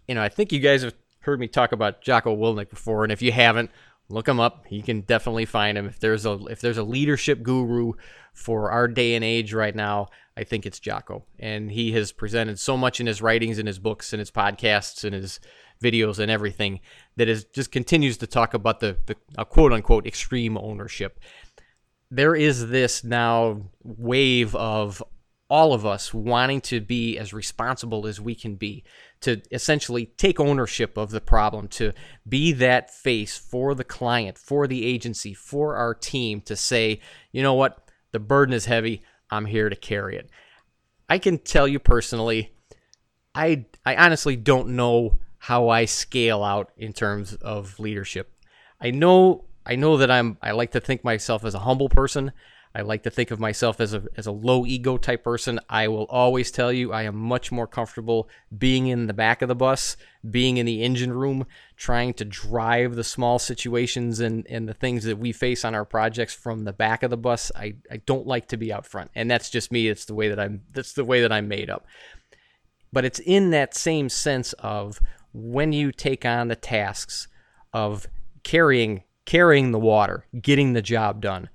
You 0.06 0.14
know, 0.14 0.22
I 0.22 0.28
think 0.28 0.52
you 0.52 0.60
guys 0.60 0.82
have 0.82 0.94
heard 1.20 1.40
me 1.40 1.48
talk 1.48 1.72
about 1.72 2.02
Jocko 2.02 2.36
Willink 2.36 2.70
before, 2.70 3.02
and 3.02 3.12
if 3.12 3.20
you 3.20 3.32
haven't, 3.32 3.70
look 4.08 4.28
him 4.28 4.40
up. 4.40 4.66
You 4.70 4.82
can 4.82 5.02
definitely 5.02 5.44
find 5.44 5.76
him. 5.76 5.86
If 5.86 6.00
there's 6.00 6.24
a 6.24 6.38
if 6.46 6.60
there's 6.60 6.78
a 6.78 6.82
leadership 6.82 7.42
guru 7.42 7.92
for 8.32 8.70
our 8.70 8.88
day 8.88 9.14
and 9.14 9.24
age 9.24 9.52
right 9.52 9.74
now, 9.74 10.08
I 10.36 10.44
think 10.44 10.64
it's 10.64 10.80
Jocko. 10.80 11.24
And 11.38 11.70
he 11.70 11.92
has 11.92 12.12
presented 12.12 12.58
so 12.58 12.76
much 12.76 13.00
in 13.00 13.06
his 13.06 13.20
writings 13.20 13.58
and 13.58 13.66
his 13.66 13.78
books 13.78 14.12
and 14.12 14.20
his 14.20 14.30
podcasts 14.30 15.04
and 15.04 15.14
his 15.14 15.40
videos 15.82 16.18
and 16.18 16.30
everything 16.30 16.80
that 17.16 17.28
is 17.28 17.44
just 17.44 17.70
continues 17.70 18.16
to 18.18 18.26
talk 18.26 18.54
about 18.54 18.80
the, 18.80 18.96
the 19.06 19.44
quote 19.44 19.72
unquote 19.72 20.06
extreme 20.06 20.56
ownership. 20.56 21.20
There 22.10 22.34
is 22.34 22.68
this 22.68 23.04
now 23.04 23.62
wave 23.82 24.54
of 24.56 25.02
all 25.50 25.72
of 25.72 25.86
us 25.86 26.12
wanting 26.12 26.60
to 26.60 26.80
be 26.80 27.16
as 27.16 27.32
responsible 27.32 28.06
as 28.06 28.20
we 28.20 28.34
can 28.34 28.54
be, 28.54 28.84
to 29.20 29.40
essentially 29.50 30.06
take 30.16 30.38
ownership 30.38 30.96
of 30.96 31.10
the 31.10 31.20
problem, 31.20 31.68
to 31.68 31.92
be 32.28 32.52
that 32.52 32.92
face 32.92 33.38
for 33.38 33.74
the 33.74 33.84
client, 33.84 34.36
for 34.36 34.66
the 34.66 34.84
agency, 34.84 35.32
for 35.32 35.76
our 35.76 35.94
team, 35.94 36.40
to 36.42 36.54
say, 36.54 37.00
you 37.32 37.42
know 37.42 37.54
what, 37.54 37.90
the 38.12 38.20
burden 38.20 38.52
is 38.52 38.66
heavy, 38.66 39.02
I'm 39.30 39.46
here 39.46 39.68
to 39.68 39.76
carry 39.76 40.16
it. 40.16 40.30
I 41.08 41.18
can 41.18 41.38
tell 41.38 41.66
you 41.66 41.78
personally, 41.78 42.52
I 43.34 43.66
I 43.84 43.96
honestly 43.96 44.36
don't 44.36 44.70
know 44.70 45.18
how 45.38 45.68
I 45.68 45.84
scale 45.84 46.42
out 46.42 46.72
in 46.76 46.92
terms 46.92 47.34
of 47.34 47.78
leadership. 47.78 48.32
I 48.80 48.90
know 48.90 49.44
I 49.64 49.76
know 49.76 49.96
that 49.98 50.10
I'm 50.10 50.36
I 50.42 50.52
like 50.52 50.72
to 50.72 50.80
think 50.80 51.04
myself 51.04 51.44
as 51.44 51.54
a 51.54 51.60
humble 51.60 51.88
person. 51.88 52.32
I 52.78 52.82
like 52.82 53.02
to 53.02 53.10
think 53.10 53.32
of 53.32 53.40
myself 53.40 53.80
as 53.80 53.92
a 53.92 54.04
as 54.16 54.28
a 54.28 54.32
low 54.32 54.64
ego 54.64 54.98
type 54.98 55.24
person. 55.24 55.58
I 55.68 55.88
will 55.88 56.04
always 56.04 56.52
tell 56.52 56.72
you 56.72 56.92
I 56.92 57.02
am 57.02 57.16
much 57.16 57.50
more 57.50 57.66
comfortable 57.66 58.28
being 58.56 58.86
in 58.86 59.08
the 59.08 59.12
back 59.12 59.42
of 59.42 59.48
the 59.48 59.56
bus, 59.56 59.96
being 60.30 60.58
in 60.58 60.64
the 60.64 60.84
engine 60.84 61.12
room, 61.12 61.44
trying 61.76 62.14
to 62.14 62.24
drive 62.24 62.94
the 62.94 63.02
small 63.02 63.40
situations 63.40 64.20
and, 64.20 64.46
and 64.48 64.68
the 64.68 64.74
things 64.74 65.02
that 65.04 65.18
we 65.18 65.32
face 65.32 65.64
on 65.64 65.74
our 65.74 65.84
projects 65.84 66.34
from 66.34 66.62
the 66.62 66.72
back 66.72 67.02
of 67.02 67.10
the 67.10 67.16
bus. 67.16 67.50
I, 67.56 67.74
I 67.90 67.96
don't 68.06 68.28
like 68.28 68.46
to 68.48 68.56
be 68.56 68.72
out 68.72 68.86
front. 68.86 69.10
And 69.12 69.28
that's 69.28 69.50
just 69.50 69.72
me. 69.72 69.88
It's 69.88 70.04
the 70.04 70.14
way 70.14 70.28
that 70.28 70.38
I'm 70.38 70.62
that's 70.70 70.92
the 70.92 71.04
way 71.04 71.20
that 71.22 71.32
I'm 71.32 71.48
made 71.48 71.70
up. 71.70 71.84
But 72.92 73.04
it's 73.04 73.18
in 73.18 73.50
that 73.50 73.74
same 73.74 74.08
sense 74.08 74.52
of 74.52 75.00
when 75.32 75.72
you 75.72 75.90
take 75.90 76.24
on 76.24 76.46
the 76.46 76.54
tasks 76.54 77.26
of 77.72 78.06
carrying 78.44 79.02
carrying 79.24 79.72
the 79.72 79.80
water, 79.80 80.26
getting 80.40 80.74
the 80.74 80.82
job 80.82 81.20
done 81.20 81.48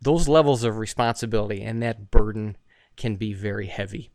those 0.00 0.28
levels 0.28 0.64
of 0.64 0.78
responsibility 0.78 1.62
and 1.62 1.82
that 1.82 2.10
burden 2.10 2.56
can 2.96 3.16
be 3.16 3.32
very 3.32 3.66
heavy. 3.66 4.10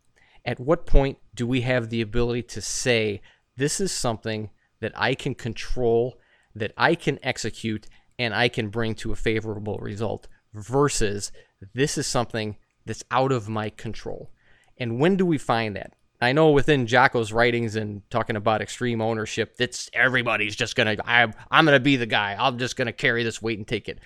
At 0.46 0.60
what 0.60 0.86
point 0.86 1.18
do 1.36 1.46
we 1.46 1.62
have 1.62 1.90
the 1.90 2.02
ability 2.02 2.44
to 2.44 2.62
say, 2.62 3.22
this 3.58 3.80
is 3.80 3.92
something 3.92 4.50
that 4.80 4.94
I 4.96 5.14
can 5.14 5.36
control, 5.36 6.20
that 6.56 6.74
I 6.78 6.96
can 6.96 7.20
execute, 7.22 7.88
and 8.18 8.34
I 8.34 8.50
can 8.50 8.70
bring 8.70 8.96
to 8.96 9.12
a 9.12 9.16
favorable 9.16 9.78
result, 9.78 10.28
versus 10.54 11.32
this 11.74 11.98
is 11.98 12.08
something 12.08 12.58
that's 12.86 13.04
out 13.12 13.32
of 13.32 13.50
my 13.50 13.70
control? 13.70 14.32
And 14.78 15.00
when 15.00 15.16
do 15.16 15.26
we 15.26 15.38
find 15.38 15.76
that? 15.76 15.94
I 16.20 16.34
know 16.34 16.52
within 16.52 16.86
Jocko's 16.86 17.34
writings 17.34 17.76
and 17.76 18.08
talking 18.12 18.36
about 18.36 18.62
extreme 18.62 19.02
ownership, 19.02 19.58
that's 19.58 19.90
everybody's 19.92 20.56
just 20.56 20.76
gonna 20.76 20.96
I'm 21.04 21.34
I'm 21.50 21.66
gonna 21.66 21.80
be 21.80 21.96
the 21.96 22.06
guy. 22.06 22.36
I'm 22.38 22.60
just 22.60 22.76
gonna 22.76 22.94
carry 22.94 23.24
this 23.24 23.42
weight 23.42 23.58
and 23.58 23.68
take 23.68 23.90
it. 23.90 24.00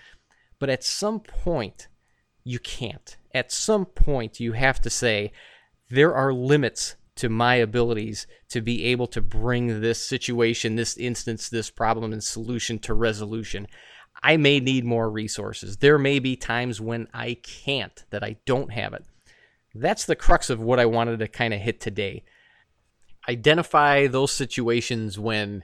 But 0.60 0.70
at 0.70 0.84
some 0.84 1.20
point, 1.20 1.88
you 2.44 2.60
can't. 2.60 3.18
At 3.34 3.52
some 3.52 3.86
point, 3.86 4.40
you 4.40 4.54
have 4.54 4.80
to 4.82 4.90
say, 4.90 5.32
there 5.90 6.14
are 6.16 6.34
limits 6.34 6.96
to 7.16 7.30
my 7.30 7.56
abilities 7.56 8.28
to 8.50 8.62
be 8.62 8.86
able 8.86 9.08
to 9.08 9.22
bring 9.22 9.82
this 9.82 10.06
situation, 10.06 10.76
this 10.76 10.98
instance, 10.98 11.50
this 11.50 11.70
problem 11.70 12.14
and 12.14 12.24
solution 12.24 12.78
to 12.80 12.94
resolution. 12.94 13.68
I 14.22 14.38
may 14.38 14.60
need 14.60 14.86
more 14.86 15.10
resources. 15.10 15.78
There 15.78 15.98
may 15.98 16.20
be 16.20 16.36
times 16.36 16.82
when 16.82 17.08
I 17.14 17.36
can't, 17.44 18.04
that 18.10 18.24
I 18.24 18.38
don't 18.46 18.72
have 18.72 18.94
it. 18.94 19.06
That's 19.74 20.06
the 20.06 20.16
crux 20.16 20.50
of 20.50 20.62
what 20.62 20.80
I 20.80 20.86
wanted 20.86 21.20
to 21.20 21.28
kind 21.28 21.54
of 21.54 21.60
hit 21.60 21.80
today. 21.82 22.24
Identify 23.28 24.08
those 24.08 24.32
situations 24.32 25.20
when 25.20 25.64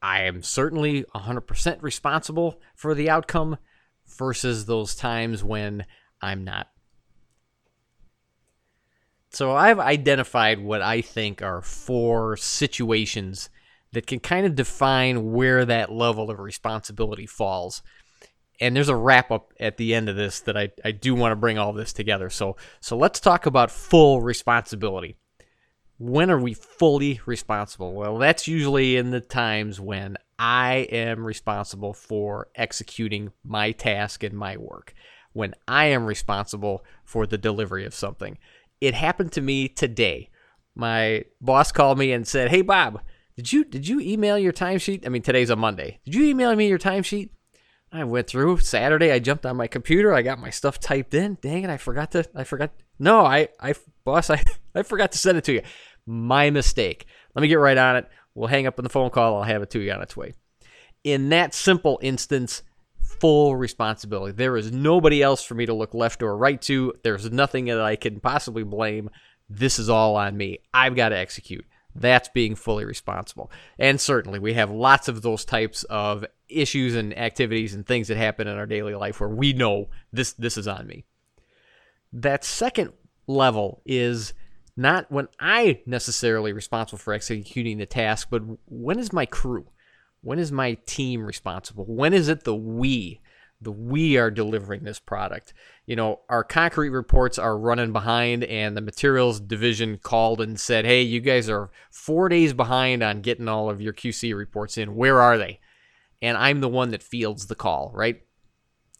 I 0.00 0.22
am 0.22 0.42
certainly 0.42 1.04
100% 1.14 1.82
responsible 1.82 2.60
for 2.74 2.94
the 2.94 3.08
outcome, 3.10 3.58
versus 4.18 4.66
those 4.66 4.94
times 4.94 5.42
when 5.42 5.86
I'm 6.20 6.44
not. 6.44 6.68
So 9.30 9.56
I've 9.56 9.78
identified 9.78 10.60
what 10.60 10.82
I 10.82 11.00
think 11.00 11.40
are 11.40 11.62
four 11.62 12.36
situations 12.36 13.48
that 13.92 14.06
can 14.06 14.20
kind 14.20 14.46
of 14.46 14.54
define 14.54 15.32
where 15.32 15.64
that 15.64 15.90
level 15.92 16.30
of 16.30 16.38
responsibility 16.38 17.26
falls. 17.26 17.82
And 18.60 18.76
there's 18.76 18.90
a 18.90 18.96
wrap 18.96 19.30
up 19.30 19.52
at 19.58 19.78
the 19.78 19.94
end 19.94 20.08
of 20.08 20.16
this 20.16 20.40
that 20.40 20.56
I, 20.56 20.70
I 20.84 20.92
do 20.92 21.14
want 21.14 21.32
to 21.32 21.36
bring 21.36 21.58
all 21.58 21.72
this 21.72 21.92
together. 21.92 22.28
So 22.30 22.56
so 22.80 22.96
let's 22.96 23.20
talk 23.20 23.46
about 23.46 23.70
full 23.70 24.20
responsibility. 24.20 25.16
When 25.98 26.30
are 26.30 26.40
we 26.40 26.54
fully 26.54 27.20
responsible? 27.26 27.94
Well, 27.94 28.18
that's 28.18 28.46
usually 28.46 28.96
in 28.96 29.10
the 29.10 29.20
times 29.20 29.80
when 29.80 30.16
I 30.44 30.88
am 30.90 31.24
responsible 31.24 31.94
for 31.94 32.48
executing 32.56 33.30
my 33.44 33.70
task 33.70 34.24
and 34.24 34.34
my 34.34 34.56
work, 34.56 34.92
when 35.34 35.54
I 35.68 35.84
am 35.84 36.04
responsible 36.04 36.84
for 37.04 37.28
the 37.28 37.38
delivery 37.38 37.86
of 37.86 37.94
something. 37.94 38.38
It 38.80 38.94
happened 38.94 39.30
to 39.32 39.40
me 39.40 39.68
today. 39.68 40.30
My 40.74 41.26
boss 41.40 41.70
called 41.70 41.96
me 41.96 42.10
and 42.10 42.26
said, 42.26 42.50
"Hey 42.50 42.62
Bob, 42.62 43.02
did 43.36 43.52
you 43.52 43.62
did 43.62 43.86
you 43.86 44.00
email 44.00 44.36
your 44.36 44.52
timesheet? 44.52 45.06
I 45.06 45.10
mean, 45.10 45.22
today's 45.22 45.48
a 45.48 45.54
Monday. 45.54 46.00
Did 46.04 46.16
you 46.16 46.24
email 46.24 46.56
me 46.56 46.66
your 46.66 46.78
timesheet?" 46.78 47.30
I 47.92 48.02
went 48.02 48.26
through 48.26 48.58
Saturday. 48.58 49.12
I 49.12 49.20
jumped 49.20 49.46
on 49.46 49.56
my 49.56 49.68
computer. 49.68 50.12
I 50.12 50.22
got 50.22 50.40
my 50.40 50.50
stuff 50.50 50.80
typed 50.80 51.14
in. 51.14 51.38
Dang 51.40 51.62
it! 51.62 51.70
I 51.70 51.76
forgot 51.76 52.10
to. 52.12 52.28
I 52.34 52.42
forgot. 52.42 52.72
No, 52.98 53.24
I, 53.24 53.46
I, 53.60 53.74
boss, 54.02 54.28
I, 54.30 54.42
I 54.74 54.82
forgot 54.82 55.12
to 55.12 55.18
send 55.18 55.38
it 55.38 55.44
to 55.44 55.52
you. 55.52 55.62
My 56.04 56.50
mistake. 56.50 57.06
Let 57.36 57.42
me 57.42 57.48
get 57.48 57.60
right 57.60 57.78
on 57.78 57.94
it. 57.94 58.08
We'll 58.34 58.48
hang 58.48 58.66
up 58.66 58.78
on 58.78 58.84
the 58.84 58.88
phone 58.88 59.10
call. 59.10 59.36
I'll 59.36 59.42
have 59.42 59.62
it 59.62 59.70
to 59.70 59.80
you 59.80 59.92
on 59.92 60.02
its 60.02 60.16
way. 60.16 60.34
In 61.04 61.28
that 61.30 61.54
simple 61.54 61.98
instance, 62.02 62.62
full 63.00 63.56
responsibility. 63.56 64.32
There 64.32 64.56
is 64.56 64.72
nobody 64.72 65.22
else 65.22 65.42
for 65.42 65.54
me 65.54 65.66
to 65.66 65.74
look 65.74 65.94
left 65.94 66.22
or 66.22 66.36
right 66.36 66.60
to. 66.62 66.94
There's 67.02 67.30
nothing 67.30 67.66
that 67.66 67.80
I 67.80 67.96
can 67.96 68.20
possibly 68.20 68.62
blame. 68.62 69.10
This 69.48 69.78
is 69.78 69.90
all 69.90 70.16
on 70.16 70.36
me. 70.36 70.60
I've 70.72 70.96
got 70.96 71.10
to 71.10 71.16
execute. 71.16 71.66
That's 71.94 72.28
being 72.30 72.54
fully 72.54 72.84
responsible. 72.84 73.50
And 73.78 74.00
certainly, 74.00 74.38
we 74.38 74.54
have 74.54 74.70
lots 74.70 75.08
of 75.08 75.20
those 75.22 75.44
types 75.44 75.84
of 75.84 76.24
issues 76.48 76.94
and 76.94 77.16
activities 77.18 77.74
and 77.74 77.86
things 77.86 78.08
that 78.08 78.16
happen 78.16 78.48
in 78.48 78.56
our 78.56 78.66
daily 78.66 78.94
life 78.94 79.20
where 79.20 79.28
we 79.28 79.52
know 79.52 79.88
this 80.12 80.32
this 80.32 80.56
is 80.56 80.66
on 80.66 80.86
me. 80.86 81.04
That 82.12 82.44
second 82.44 82.92
level 83.26 83.82
is 83.84 84.32
not 84.76 85.10
when 85.10 85.28
I 85.38 85.82
necessarily 85.86 86.52
responsible 86.52 86.98
for 86.98 87.12
executing 87.12 87.78
the 87.78 87.86
task, 87.86 88.28
but 88.30 88.42
when 88.66 88.98
is 88.98 89.12
my 89.12 89.26
crew? 89.26 89.66
When 90.22 90.38
is 90.38 90.52
my 90.52 90.74
team 90.86 91.26
responsible? 91.26 91.84
When 91.84 92.14
is 92.14 92.28
it 92.28 92.44
the 92.44 92.54
we? 92.54 93.20
The 93.60 93.72
we 93.72 94.16
are 94.16 94.30
delivering 94.30 94.82
this 94.82 94.98
product. 94.98 95.52
You 95.86 95.94
know, 95.94 96.20
our 96.28 96.42
concrete 96.42 96.90
reports 96.90 97.38
are 97.38 97.58
running 97.58 97.92
behind, 97.92 98.44
and 98.44 98.76
the 98.76 98.80
materials 98.80 99.40
division 99.40 99.98
called 99.98 100.40
and 100.40 100.58
said, 100.58 100.84
Hey, 100.84 101.02
you 101.02 101.20
guys 101.20 101.48
are 101.48 101.70
four 101.90 102.28
days 102.28 102.52
behind 102.52 103.02
on 103.02 103.20
getting 103.20 103.48
all 103.48 103.70
of 103.70 103.80
your 103.80 103.92
QC 103.92 104.34
reports 104.36 104.78
in. 104.78 104.96
Where 104.96 105.20
are 105.20 105.38
they? 105.38 105.60
And 106.20 106.36
I'm 106.36 106.60
the 106.60 106.68
one 106.68 106.90
that 106.90 107.02
fields 107.02 107.46
the 107.46 107.54
call, 107.54 107.90
right? 107.94 108.22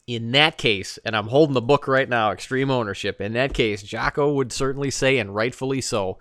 In 0.07 0.33
that 0.33 0.59
case, 0.59 0.99
and 1.05 1.17
I'm 1.17 1.29
holding 1.29 1.55
the 1.55 1.61
book 1.61 1.87
right 1.87 2.09
now, 2.09 2.33
Extreme 2.33 2.71
Ownership, 2.71 3.21
in 3.21 3.33
that 3.35 3.55
case, 3.55 3.83
Jocko 3.83 4.35
would 4.35 4.53
certainly 4.53 4.91
say, 4.91 5.19
and 5.19 5.35
rightfully 5.35 5.81
so, 5.81 6.19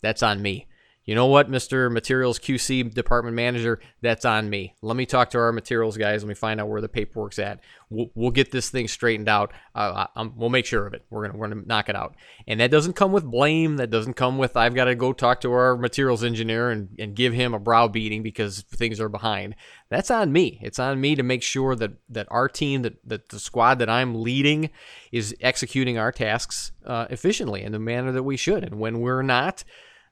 that's 0.00 0.22
on 0.22 0.42
me 0.42 0.66
you 1.04 1.14
know 1.14 1.26
what, 1.26 1.50
Mr. 1.50 1.92
Materials 1.92 2.38
QC 2.38 2.94
department 2.94 3.36
manager, 3.36 3.78
that's 4.00 4.24
on 4.24 4.48
me. 4.48 4.74
Let 4.80 4.96
me 4.96 5.04
talk 5.04 5.30
to 5.30 5.38
our 5.38 5.52
materials 5.52 5.98
guys. 5.98 6.22
Let 6.22 6.28
me 6.28 6.34
find 6.34 6.60
out 6.60 6.68
where 6.68 6.80
the 6.80 6.88
paperwork's 6.88 7.38
at. 7.38 7.60
We'll, 7.90 8.10
we'll 8.14 8.30
get 8.30 8.50
this 8.50 8.70
thing 8.70 8.88
straightened 8.88 9.28
out. 9.28 9.52
Uh, 9.74 10.06
we'll 10.34 10.48
make 10.48 10.64
sure 10.64 10.86
of 10.86 10.94
it. 10.94 11.04
We're 11.10 11.26
gonna 11.26 11.38
we're 11.38 11.48
gonna 11.48 11.62
knock 11.66 11.90
it 11.90 11.96
out. 11.96 12.16
And 12.46 12.58
that 12.60 12.70
doesn't 12.70 12.94
come 12.94 13.12
with 13.12 13.24
blame. 13.24 13.76
That 13.76 13.90
doesn't 13.90 14.14
come 14.14 14.38
with 14.38 14.56
I've 14.56 14.74
got 14.74 14.86
to 14.86 14.94
go 14.94 15.12
talk 15.12 15.42
to 15.42 15.52
our 15.52 15.76
materials 15.76 16.24
engineer 16.24 16.70
and, 16.70 16.88
and 16.98 17.14
give 17.14 17.34
him 17.34 17.52
a 17.52 17.58
brow 17.58 17.86
beating 17.86 18.22
because 18.22 18.62
things 18.62 18.98
are 18.98 19.10
behind. 19.10 19.56
That's 19.90 20.10
on 20.10 20.32
me. 20.32 20.58
It's 20.62 20.78
on 20.78 21.02
me 21.02 21.14
to 21.16 21.22
make 21.22 21.42
sure 21.42 21.76
that 21.76 21.92
that 22.08 22.28
our 22.30 22.48
team, 22.48 22.80
that, 22.82 22.96
that 23.06 23.28
the 23.28 23.38
squad 23.38 23.78
that 23.80 23.90
I'm 23.90 24.22
leading, 24.22 24.70
is 25.12 25.34
executing 25.42 25.98
our 25.98 26.12
tasks 26.12 26.72
uh, 26.86 27.06
efficiently 27.10 27.62
in 27.62 27.72
the 27.72 27.78
manner 27.78 28.10
that 28.12 28.22
we 28.22 28.38
should. 28.38 28.64
And 28.64 28.80
when 28.80 29.00
we're 29.00 29.22
not, 29.22 29.64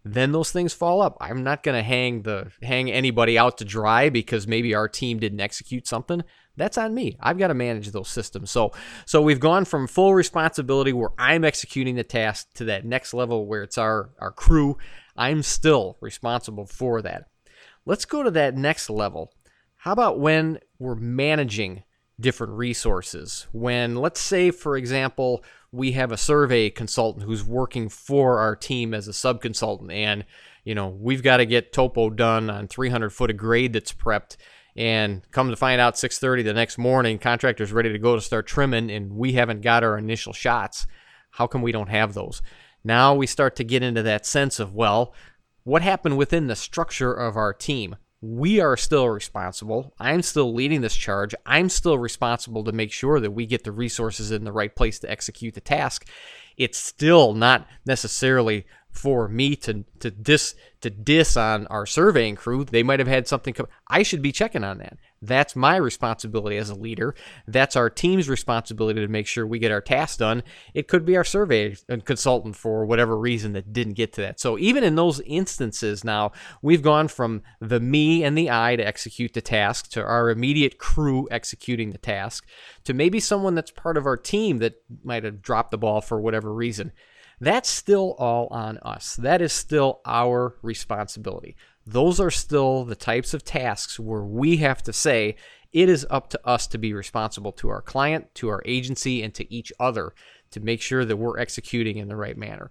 then 0.04 0.32
those 0.32 0.50
things 0.50 0.72
fall 0.72 1.00
up. 1.00 1.16
I'm 1.20 1.44
not 1.44 1.62
going 1.62 1.76
to 1.76 1.82
hang 1.82 2.22
the 2.22 2.50
hang 2.62 2.90
anybody 2.90 3.38
out 3.38 3.58
to 3.58 3.64
dry 3.64 4.08
because 4.08 4.46
maybe 4.46 4.74
our 4.74 4.88
team 4.88 5.18
didn't 5.18 5.40
execute 5.40 5.86
something. 5.86 6.22
That's 6.56 6.76
on 6.76 6.94
me. 6.94 7.16
I've 7.20 7.38
got 7.38 7.48
to 7.48 7.54
manage 7.54 7.90
those 7.90 8.08
systems. 8.08 8.50
So 8.50 8.72
so 9.06 9.22
we've 9.22 9.40
gone 9.40 9.64
from 9.64 9.86
full 9.86 10.14
responsibility 10.14 10.92
where 10.92 11.10
I'm 11.18 11.44
executing 11.44 11.94
the 11.94 12.04
task 12.04 12.52
to 12.54 12.64
that 12.64 12.84
next 12.84 13.14
level 13.14 13.46
where 13.46 13.62
it's 13.62 13.78
our 13.78 14.10
our 14.18 14.32
crew. 14.32 14.76
I'm 15.16 15.42
still 15.42 15.98
responsible 16.00 16.66
for 16.66 17.00
that. 17.02 17.26
Let's 17.84 18.04
go 18.04 18.22
to 18.22 18.30
that 18.32 18.56
next 18.56 18.90
level. 18.90 19.32
How 19.76 19.92
about 19.92 20.20
when 20.20 20.58
we're 20.78 20.94
managing 20.94 21.84
different 22.20 22.54
resources? 22.54 23.46
When 23.52 23.96
let's 23.96 24.20
say 24.20 24.50
for 24.50 24.76
example, 24.76 25.42
we 25.70 25.92
have 25.92 26.12
a 26.12 26.16
survey 26.16 26.70
consultant 26.70 27.24
who's 27.24 27.44
working 27.44 27.88
for 27.88 28.38
our 28.38 28.54
team 28.56 28.94
as 28.94 29.08
a 29.08 29.12
sub 29.12 29.40
consultant 29.40 29.90
and 29.90 30.24
you 30.64 30.74
know 30.74 30.88
we've 30.88 31.22
got 31.22 31.38
to 31.38 31.46
get 31.46 31.72
topo 31.72 32.10
done 32.10 32.50
on 32.50 32.68
300 32.68 33.10
foot 33.10 33.30
of 33.30 33.36
grade 33.36 33.72
that's 33.72 33.92
prepped 33.92 34.36
and 34.76 35.22
come 35.32 35.50
to 35.50 35.56
find 35.56 35.80
out 35.80 35.94
6.30 35.94 36.44
the 36.44 36.52
next 36.52 36.78
morning 36.78 37.18
contractor's 37.18 37.72
ready 37.72 37.92
to 37.92 37.98
go 37.98 38.14
to 38.14 38.20
start 38.20 38.46
trimming 38.46 38.90
and 38.90 39.12
we 39.12 39.32
haven't 39.32 39.62
got 39.62 39.82
our 39.82 39.98
initial 39.98 40.32
shots 40.32 40.86
how 41.32 41.46
come 41.46 41.62
we 41.62 41.72
don't 41.72 41.88
have 41.88 42.14
those 42.14 42.40
Now 42.84 43.14
we 43.14 43.26
start 43.26 43.56
to 43.56 43.64
get 43.64 43.82
into 43.82 44.02
that 44.02 44.26
sense 44.26 44.60
of, 44.60 44.74
well, 44.74 45.14
what 45.64 45.82
happened 45.82 46.16
within 46.16 46.46
the 46.46 46.56
structure 46.56 47.12
of 47.12 47.36
our 47.36 47.52
team? 47.52 47.96
We 48.24 48.60
are 48.60 48.76
still 48.76 49.08
responsible. 49.08 49.94
I'm 49.98 50.22
still 50.22 50.54
leading 50.54 50.80
this 50.80 50.94
charge. 50.94 51.34
I'm 51.44 51.68
still 51.68 51.98
responsible 51.98 52.62
to 52.62 52.70
make 52.70 52.92
sure 52.92 53.18
that 53.18 53.32
we 53.32 53.46
get 53.46 53.64
the 53.64 53.72
resources 53.72 54.30
in 54.30 54.44
the 54.44 54.52
right 54.52 54.74
place 54.74 55.00
to 55.00 55.10
execute 55.10 55.54
the 55.54 55.60
task. 55.60 56.08
It's 56.56 56.78
still 56.78 57.34
not 57.34 57.66
necessarily 57.84 58.64
for 58.92 59.26
me 59.26 59.56
to 59.56 59.84
to 60.00 60.10
dis 60.10 60.54
to 60.82 60.90
diss 60.90 61.36
on 61.36 61.66
our 61.68 61.86
surveying 61.86 62.36
crew. 62.36 62.64
They 62.64 62.82
might 62.82 62.98
have 62.98 63.08
had 63.08 63.26
something 63.26 63.54
come. 63.54 63.68
I 63.88 64.02
should 64.02 64.20
be 64.20 64.32
checking 64.32 64.64
on 64.64 64.78
that. 64.78 64.98
That's 65.22 65.54
my 65.54 65.76
responsibility 65.76 66.56
as 66.56 66.68
a 66.68 66.74
leader. 66.74 67.14
That's 67.46 67.76
our 67.76 67.88
team's 67.88 68.28
responsibility 68.28 69.00
to 69.00 69.08
make 69.08 69.28
sure 69.28 69.46
we 69.46 69.60
get 69.60 69.70
our 69.70 69.80
tasks 69.80 70.16
done. 70.16 70.42
It 70.74 70.88
could 70.88 71.04
be 71.04 71.16
our 71.16 71.24
survey 71.24 71.76
consultant 72.04 72.56
for 72.56 72.84
whatever 72.84 73.16
reason 73.16 73.52
that 73.52 73.72
didn't 73.72 73.94
get 73.94 74.12
to 74.14 74.20
that. 74.22 74.40
So 74.40 74.58
even 74.58 74.82
in 74.82 74.96
those 74.96 75.20
instances 75.20 76.02
now, 76.02 76.32
we've 76.60 76.82
gone 76.82 77.06
from 77.06 77.42
the 77.60 77.78
me 77.78 78.24
and 78.24 78.36
the 78.36 78.50
I 78.50 78.74
to 78.74 78.86
execute 78.86 79.32
the 79.32 79.40
task 79.40 79.90
to 79.92 80.02
our 80.02 80.28
immediate 80.28 80.78
crew 80.78 81.28
executing 81.30 81.90
the 81.90 81.98
task 81.98 82.44
to 82.84 82.92
maybe 82.92 83.20
someone 83.20 83.54
that's 83.54 83.70
part 83.70 83.96
of 83.96 84.06
our 84.06 84.16
team 84.16 84.58
that 84.58 84.74
might 85.04 85.22
have 85.22 85.40
dropped 85.40 85.70
the 85.70 85.78
ball 85.78 86.00
for 86.00 86.20
whatever 86.20 86.52
reason. 86.52 86.90
That's 87.42 87.68
still 87.68 88.14
all 88.20 88.46
on 88.52 88.78
us. 88.78 89.16
That 89.16 89.42
is 89.42 89.52
still 89.52 90.00
our 90.06 90.54
responsibility. 90.62 91.56
Those 91.84 92.20
are 92.20 92.30
still 92.30 92.84
the 92.84 92.94
types 92.94 93.34
of 93.34 93.44
tasks 93.44 93.98
where 93.98 94.22
we 94.22 94.58
have 94.58 94.80
to 94.84 94.92
say 94.92 95.34
it 95.72 95.88
is 95.88 96.06
up 96.08 96.30
to 96.30 96.40
us 96.46 96.68
to 96.68 96.78
be 96.78 96.92
responsible 96.92 97.50
to 97.50 97.68
our 97.68 97.82
client, 97.82 98.32
to 98.36 98.48
our 98.48 98.62
agency, 98.64 99.24
and 99.24 99.34
to 99.34 99.52
each 99.52 99.72
other 99.80 100.14
to 100.52 100.60
make 100.60 100.80
sure 100.80 101.04
that 101.04 101.16
we're 101.16 101.40
executing 101.40 101.96
in 101.96 102.06
the 102.06 102.14
right 102.14 102.36
manner. 102.36 102.70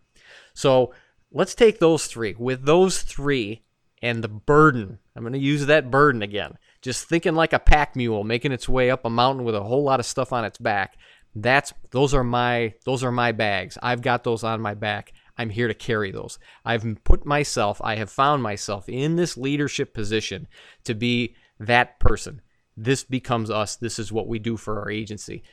So 0.54 0.94
let's 1.34 1.54
take 1.54 1.80
those 1.80 2.08
three. 2.08 2.34
With 2.40 2.64
those 2.64 3.02
three 3.02 3.64
and 4.02 4.24
the 4.24 4.30
burden, 4.30 5.00
I'm 5.18 5.24
going 5.24 5.34
to 5.34 5.40
use 5.40 5.66
that 5.66 5.92
burden 5.92 6.22
again. 6.22 6.58
Just 6.82 7.10
thinking 7.10 7.36
like 7.36 7.52
a 7.52 7.60
pack 7.60 7.98
mule 7.98 8.24
making 8.24 8.54
its 8.54 8.70
way 8.70 8.90
up 8.90 9.04
a 9.04 9.10
mountain 9.10 9.44
with 9.44 9.54
a 9.54 9.64
whole 9.64 9.84
lot 9.84 10.00
of 10.00 10.06
stuff 10.06 10.32
on 10.32 10.46
its 10.46 10.60
back. 10.60 10.96
That's 11.34 11.74
those 11.92 12.14
are 12.14 12.24
my 12.24 12.74
those 12.86 13.04
are 13.04 13.12
my 13.12 13.32
bags. 13.32 13.78
I've 13.82 14.02
got 14.02 14.24
those 14.24 14.44
on 14.44 14.62
my 14.62 14.74
back. 14.74 15.14
I'm 15.38 15.50
here 15.50 15.68
to 15.68 15.74
carry 15.74 16.12
those. 16.12 16.38
I've 16.66 16.86
put 17.04 17.26
myself, 17.26 17.82
I 17.84 17.96
have 17.96 18.12
found 18.12 18.44
myself 18.44 18.88
in 18.88 19.16
this 19.16 19.38
leadership 19.38 19.94
position 19.94 20.48
to 20.84 20.94
be 20.94 21.36
that 21.60 22.00
person. 22.00 22.42
This 22.76 23.04
becomes 23.04 23.50
us. 23.50 23.76
This 23.76 23.98
is 23.98 24.12
what 24.12 24.28
we 24.28 24.40
do 24.40 24.58
for 24.58 24.80
our 24.80 24.90
agency. 24.90 25.44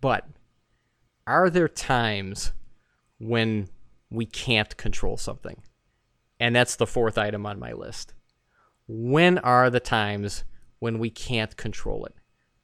But 0.00 0.26
are 1.26 1.48
there 1.48 1.68
times 1.68 2.52
when 3.18 3.68
we 4.10 4.26
can't 4.26 4.76
control 4.76 5.16
something? 5.16 5.62
And 6.38 6.54
that's 6.54 6.76
the 6.76 6.86
fourth 6.86 7.18
item 7.18 7.46
on 7.46 7.58
my 7.58 7.72
list. 7.72 8.12
When 8.86 9.38
are 9.38 9.70
the 9.70 9.80
times 9.80 10.44
when 10.78 10.98
we 10.98 11.10
can't 11.10 11.56
control 11.56 12.04
it? 12.04 12.14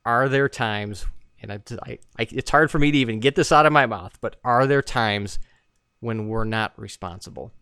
Are 0.04 0.28
there 0.28 0.48
times, 0.48 1.06
and 1.42 1.52
I, 1.52 1.60
I, 1.82 1.98
I, 2.18 2.28
it's 2.30 2.50
hard 2.50 2.70
for 2.70 2.78
me 2.78 2.90
to 2.90 2.98
even 2.98 3.20
get 3.20 3.34
this 3.34 3.52
out 3.52 3.66
of 3.66 3.72
my 3.72 3.86
mouth, 3.86 4.16
but 4.20 4.36
are 4.44 4.66
there 4.66 4.82
times 4.82 5.38
when 6.00 6.28
we're 6.28 6.44
not 6.44 6.72
responsible. 6.76 7.52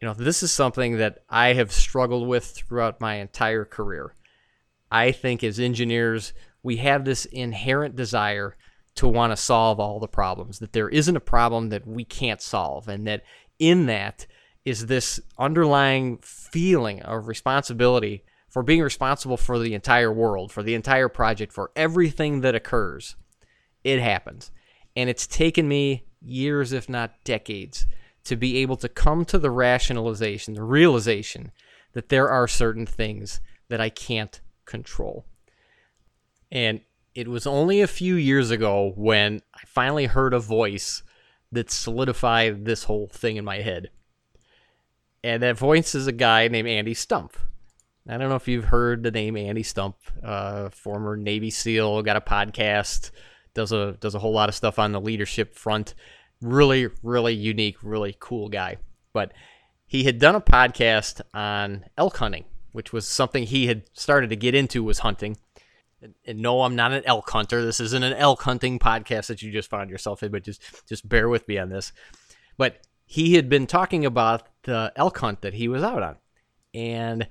You 0.00 0.06
know, 0.06 0.14
this 0.14 0.44
is 0.44 0.52
something 0.52 0.98
that 0.98 1.24
I 1.28 1.54
have 1.54 1.72
struggled 1.72 2.28
with 2.28 2.44
throughout 2.44 3.00
my 3.00 3.16
entire 3.16 3.64
career. 3.64 4.14
I 4.92 5.10
think 5.10 5.42
as 5.42 5.58
engineers, 5.58 6.32
we 6.62 6.76
have 6.76 7.04
this 7.04 7.24
inherent 7.24 7.96
desire 7.96 8.56
to 8.94 9.08
want 9.08 9.32
to 9.32 9.36
solve 9.36 9.80
all 9.80 9.98
the 9.98 10.08
problems, 10.08 10.58
that 10.58 10.72
there 10.72 10.88
isn't 10.88 11.16
a 11.16 11.20
problem 11.20 11.68
that 11.68 11.86
we 11.86 12.04
can't 12.04 12.42
solve, 12.42 12.88
and 12.88 13.06
that 13.06 13.22
in 13.58 13.86
that 13.86 14.26
is 14.64 14.86
this 14.86 15.20
underlying 15.38 16.18
feeling 16.18 17.02
of 17.02 17.26
responsibility 17.26 18.24
for 18.58 18.64
being 18.64 18.82
responsible 18.82 19.36
for 19.36 19.60
the 19.60 19.72
entire 19.72 20.12
world, 20.12 20.50
for 20.50 20.64
the 20.64 20.74
entire 20.74 21.08
project, 21.08 21.52
for 21.52 21.70
everything 21.76 22.40
that 22.40 22.56
occurs. 22.56 23.14
It 23.84 24.00
happens. 24.00 24.50
And 24.96 25.08
it's 25.08 25.28
taken 25.28 25.68
me 25.68 26.06
years, 26.20 26.72
if 26.72 26.88
not 26.88 27.22
decades, 27.22 27.86
to 28.24 28.34
be 28.34 28.56
able 28.56 28.74
to 28.78 28.88
come 28.88 29.24
to 29.26 29.38
the 29.38 29.52
rationalization, 29.52 30.54
the 30.54 30.64
realization 30.64 31.52
that 31.92 32.08
there 32.08 32.28
are 32.28 32.48
certain 32.48 32.84
things 32.84 33.40
that 33.68 33.80
I 33.80 33.90
can't 33.90 34.40
control. 34.64 35.24
And 36.50 36.80
it 37.14 37.28
was 37.28 37.46
only 37.46 37.80
a 37.80 37.86
few 37.86 38.16
years 38.16 38.50
ago 38.50 38.92
when 38.96 39.40
I 39.54 39.60
finally 39.66 40.06
heard 40.06 40.34
a 40.34 40.40
voice 40.40 41.04
that 41.52 41.70
solidified 41.70 42.64
this 42.64 42.82
whole 42.82 43.06
thing 43.06 43.36
in 43.36 43.44
my 43.44 43.58
head. 43.58 43.90
And 45.22 45.44
that 45.44 45.56
voice 45.56 45.94
is 45.94 46.08
a 46.08 46.12
guy 46.12 46.48
named 46.48 46.66
Andy 46.66 46.94
Stumpf. 46.94 47.34
I 48.08 48.16
don't 48.16 48.30
know 48.30 48.36
if 48.36 48.48
you've 48.48 48.64
heard 48.64 49.02
the 49.02 49.10
name 49.10 49.36
Andy 49.36 49.62
Stumpf, 49.62 49.96
uh, 50.22 50.70
former 50.70 51.14
Navy 51.14 51.50
SEAL, 51.50 52.02
got 52.02 52.16
a 52.16 52.22
podcast, 52.22 53.10
does 53.52 53.70
a 53.70 53.98
does 54.00 54.14
a 54.14 54.18
whole 54.18 54.32
lot 54.32 54.48
of 54.48 54.54
stuff 54.54 54.78
on 54.78 54.92
the 54.92 55.00
leadership 55.00 55.54
front. 55.54 55.94
Really, 56.40 56.88
really 57.02 57.34
unique, 57.34 57.76
really 57.82 58.16
cool 58.18 58.48
guy. 58.48 58.78
But 59.12 59.32
he 59.86 60.04
had 60.04 60.18
done 60.18 60.34
a 60.34 60.40
podcast 60.40 61.20
on 61.34 61.84
elk 61.98 62.16
hunting, 62.16 62.46
which 62.72 62.94
was 62.94 63.06
something 63.06 63.44
he 63.44 63.66
had 63.66 63.82
started 63.92 64.30
to 64.30 64.36
get 64.36 64.54
into 64.54 64.82
was 64.82 65.00
hunting. 65.00 65.36
And 66.24 66.38
no, 66.38 66.62
I'm 66.62 66.76
not 66.76 66.92
an 66.92 67.02
elk 67.04 67.28
hunter. 67.28 67.62
This 67.62 67.80
isn't 67.80 68.04
an 68.04 68.14
elk 68.14 68.42
hunting 68.42 68.78
podcast 68.78 69.26
that 69.26 69.42
you 69.42 69.52
just 69.52 69.68
found 69.68 69.90
yourself 69.90 70.22
in, 70.22 70.32
but 70.32 70.44
just 70.44 70.62
just 70.88 71.06
bear 71.06 71.28
with 71.28 71.46
me 71.46 71.58
on 71.58 71.68
this. 71.68 71.92
But 72.56 72.86
he 73.04 73.34
had 73.34 73.50
been 73.50 73.66
talking 73.66 74.06
about 74.06 74.44
the 74.62 74.92
elk 74.96 75.18
hunt 75.18 75.42
that 75.42 75.54
he 75.54 75.68
was 75.68 75.82
out 75.82 76.02
on. 76.02 76.16
And 76.72 77.28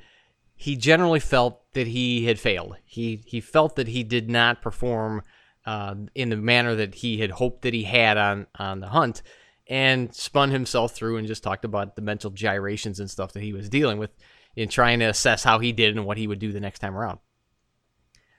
he 0.60 0.76
generally 0.76 1.20
felt 1.20 1.72
that 1.74 1.86
he 1.86 2.26
had 2.26 2.40
failed. 2.40 2.76
He 2.84 3.22
he 3.26 3.40
felt 3.40 3.76
that 3.76 3.88
he 3.88 4.04
did 4.04 4.28
not 4.28 4.62
perform 4.62 5.22
uh, 5.66 5.94
in 6.16 6.30
the 6.30 6.36
manner 6.36 6.74
that 6.74 6.96
he 6.96 7.20
had 7.20 7.30
hoped 7.30 7.62
that 7.62 7.76
he 7.76 7.84
had 7.84 8.18
on 8.18 8.48
on 8.56 8.80
the 8.80 8.88
hunt, 8.88 9.22
and 9.68 10.14
spun 10.14 10.50
himself 10.50 10.94
through 10.94 11.18
and 11.18 11.28
just 11.28 11.44
talked 11.44 11.64
about 11.64 11.96
the 11.96 12.02
mental 12.02 12.32
gyrations 12.32 13.00
and 13.00 13.10
stuff 13.10 13.34
that 13.34 13.44
he 13.44 13.54
was 13.54 13.70
dealing 13.70 14.00
with 14.00 14.10
in 14.56 14.68
trying 14.68 14.98
to 14.98 15.06
assess 15.06 15.44
how 15.44 15.60
he 15.60 15.72
did 15.72 15.96
and 15.96 16.08
what 16.08 16.18
he 16.18 16.26
would 16.26 16.40
do 16.40 16.52
the 16.52 16.60
next 16.60 16.80
time 16.80 16.98
around. 16.98 17.20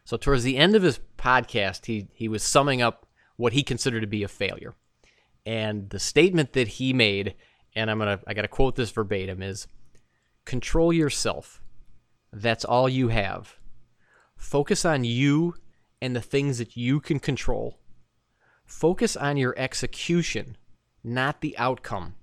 So 0.04 0.16
towards 0.16 0.42
the 0.42 0.56
end 0.56 0.74
of 0.74 0.82
his 0.82 0.98
podcast, 1.16 1.86
he 1.86 2.08
he 2.12 2.26
was 2.26 2.42
summing 2.42 2.82
up 2.82 3.06
what 3.36 3.52
he 3.52 3.62
considered 3.62 4.00
to 4.00 4.08
be 4.08 4.24
a 4.24 4.28
failure, 4.28 4.74
and 5.46 5.88
the 5.90 6.00
statement 6.00 6.52
that 6.54 6.66
he 6.66 6.92
made, 6.92 7.36
and 7.76 7.88
I'm 7.88 7.98
gonna 8.00 8.18
I 8.26 8.34
gotta 8.34 8.48
quote 8.48 8.74
this 8.74 8.90
verbatim 8.90 9.40
is, 9.40 9.68
"Control 10.44 10.92
yourself. 10.92 11.62
That's 12.32 12.64
all 12.64 12.88
you 12.88 13.08
have. 13.08 13.56
Focus 14.36 14.84
on 14.84 15.04
you 15.04 15.54
and 16.00 16.14
the 16.14 16.20
things 16.20 16.58
that 16.58 16.76
you 16.76 17.00
can 17.00 17.18
control. 17.18 17.78
Focus 18.64 19.16
on 19.16 19.36
your 19.36 19.54
execution, 19.56 20.56
not 21.02 21.40
the 21.40 21.56
outcome. 21.58 22.14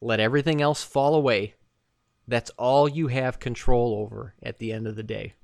Let 0.00 0.20
everything 0.20 0.62
else 0.62 0.82
fall 0.82 1.14
away. 1.14 1.54
That's 2.26 2.50
all 2.50 2.88
you 2.88 3.08
have 3.08 3.38
control 3.38 3.94
over 4.02 4.34
at 4.42 4.58
the 4.58 4.72
end 4.72 4.86
of 4.86 4.96
the 4.96 5.02
day. 5.02 5.34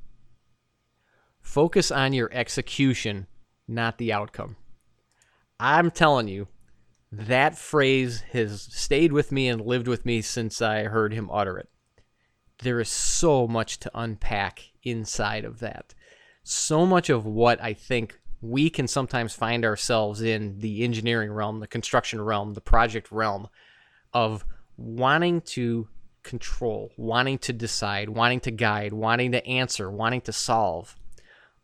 Focus 1.41 1.91
on 1.91 2.13
your 2.13 2.31
execution, 2.33 3.27
not 3.69 3.99
the 3.99 4.13
outcome. 4.13 4.57
I'm 5.61 5.91
telling 5.91 6.29
you, 6.29 6.49
that 7.13 7.57
phrase 7.57 8.23
has 8.33 8.63
stayed 8.63 9.13
with 9.13 9.31
me 9.31 9.49
and 9.49 9.61
lived 9.61 9.89
with 9.89 10.05
me 10.05 10.23
since 10.23 10.61
I 10.61 10.85
heard 10.85 11.13
him 11.13 11.31
utter 11.31 11.59
it. 11.59 11.69
There 12.63 12.81
is 12.81 12.89
so 12.89 13.47
much 13.47 13.79
to 13.81 13.91
unpack 13.95 14.71
inside 14.83 15.45
of 15.45 15.59
that 15.61 15.95
so 16.49 16.87
much 16.87 17.11
of 17.11 17.27
what 17.27 17.61
I 17.61 17.75
think 17.75 18.21
we 18.41 18.71
can 18.71 18.87
sometimes 18.87 19.35
find 19.35 19.65
ourselves 19.65 20.23
in 20.23 20.61
the 20.61 20.85
engineering 20.85 21.33
realm, 21.33 21.59
the 21.59 21.67
construction 21.67 22.21
realm, 22.21 22.55
the 22.55 22.61
project 22.61 23.11
realm 23.11 23.49
of 24.15 24.45
wanting 24.77 25.41
to 25.41 25.89
control, 26.23 26.93
wanting 26.97 27.39
to 27.39 27.53
decide, 27.53 28.11
wanting 28.11 28.39
to 28.41 28.53
guide, 28.53 28.93
wanting 28.93 29.33
to 29.33 29.45
answer, 29.45 29.91
wanting 29.91 30.21
to 30.21 30.33
solve. 30.33 30.95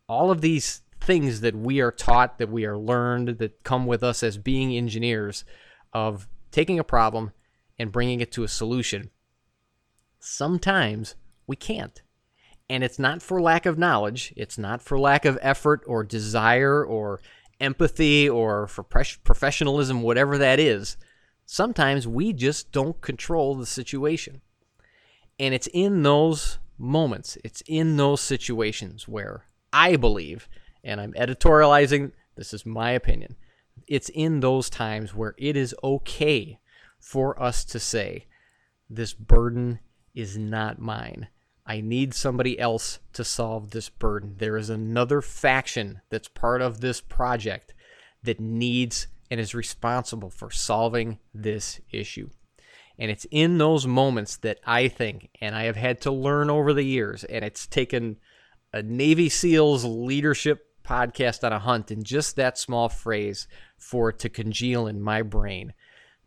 All 0.09 0.29
of 0.29 0.41
these 0.41 0.81
things 0.99 1.39
that 1.39 1.55
we 1.55 1.79
are 1.79 1.91
taught, 1.91 2.37
that 2.37 2.51
we 2.51 2.65
are 2.65 2.77
learned, 2.77 3.37
that 3.37 3.63
come 3.63 3.85
with 3.85 4.03
us 4.03 4.21
as 4.21 4.37
being 4.37 4.75
engineers 4.75 5.45
of 5.93 6.27
taking 6.51 6.77
a 6.77 6.83
problem 6.83 7.31
and 7.79 7.89
bringing 7.89 8.19
it 8.19 8.33
to 8.33 8.43
a 8.43 8.49
solution. 8.49 9.11
Sometimes 10.25 11.15
we 11.47 11.57
can't. 11.57 12.01
And 12.69 12.81
it's 12.81 12.97
not 12.97 13.21
for 13.21 13.41
lack 13.41 13.65
of 13.65 13.77
knowledge, 13.77 14.33
it's 14.37 14.57
not 14.57 14.81
for 14.81 14.97
lack 14.97 15.25
of 15.25 15.37
effort 15.41 15.83
or 15.85 16.05
desire 16.05 16.81
or 16.81 17.19
empathy 17.59 18.29
or 18.29 18.65
for 18.67 18.83
professionalism, 18.83 20.01
whatever 20.01 20.37
that 20.37 20.61
is. 20.61 20.95
Sometimes 21.45 22.07
we 22.07 22.31
just 22.31 22.71
don't 22.71 23.01
control 23.01 23.53
the 23.55 23.65
situation. 23.65 24.39
And 25.37 25.53
it's 25.53 25.67
in 25.73 26.03
those 26.03 26.57
moments, 26.77 27.37
it's 27.43 27.61
in 27.67 27.97
those 27.97 28.21
situations 28.21 29.09
where 29.09 29.47
I 29.73 29.97
believe, 29.97 30.47
and 30.85 31.01
I'm 31.01 31.11
editorializing, 31.13 32.13
this 32.37 32.53
is 32.53 32.65
my 32.65 32.91
opinion, 32.91 33.35
It's 33.87 34.07
in 34.07 34.39
those 34.39 34.69
times 34.69 35.13
where 35.13 35.35
it 35.37 35.57
is 35.57 35.75
okay 35.83 36.59
for 36.97 37.41
us 37.43 37.65
to 37.65 37.77
say, 37.77 38.27
This 38.89 39.13
burden 39.13 39.79
is 40.13 40.37
not 40.37 40.79
mine. 40.79 41.27
I 41.65 41.81
need 41.81 42.13
somebody 42.13 42.59
else 42.59 42.99
to 43.13 43.23
solve 43.23 43.71
this 43.71 43.89
burden. 43.89 44.35
There 44.37 44.57
is 44.57 44.69
another 44.69 45.21
faction 45.21 46.01
that's 46.09 46.27
part 46.27 46.61
of 46.61 46.81
this 46.81 46.99
project 46.99 47.73
that 48.23 48.39
needs 48.39 49.07
and 49.31 49.39
is 49.39 49.55
responsible 49.55 50.29
for 50.29 50.51
solving 50.51 51.19
this 51.33 51.79
issue. 51.91 52.29
And 52.99 53.09
it's 53.09 53.25
in 53.31 53.57
those 53.57 53.87
moments 53.87 54.37
that 54.37 54.59
I 54.65 54.87
think, 54.87 55.29
and 55.41 55.55
I 55.55 55.63
have 55.63 55.75
had 55.75 56.01
to 56.01 56.11
learn 56.11 56.49
over 56.49 56.73
the 56.73 56.83
years, 56.83 57.23
and 57.23 57.43
it's 57.43 57.65
taken 57.65 58.17
a 58.71 58.83
Navy 58.83 59.29
SEALs 59.29 59.83
leadership 59.85 60.67
podcast 60.83 61.43
on 61.43 61.53
a 61.53 61.59
hunt 61.59 61.91
and 61.91 62.05
just 62.05 62.35
that 62.35 62.57
small 62.57 62.89
phrase 62.89 63.47
for 63.77 64.09
it 64.09 64.19
to 64.19 64.29
congeal 64.29 64.85
in 64.85 65.01
my 65.01 65.21
brain 65.21 65.73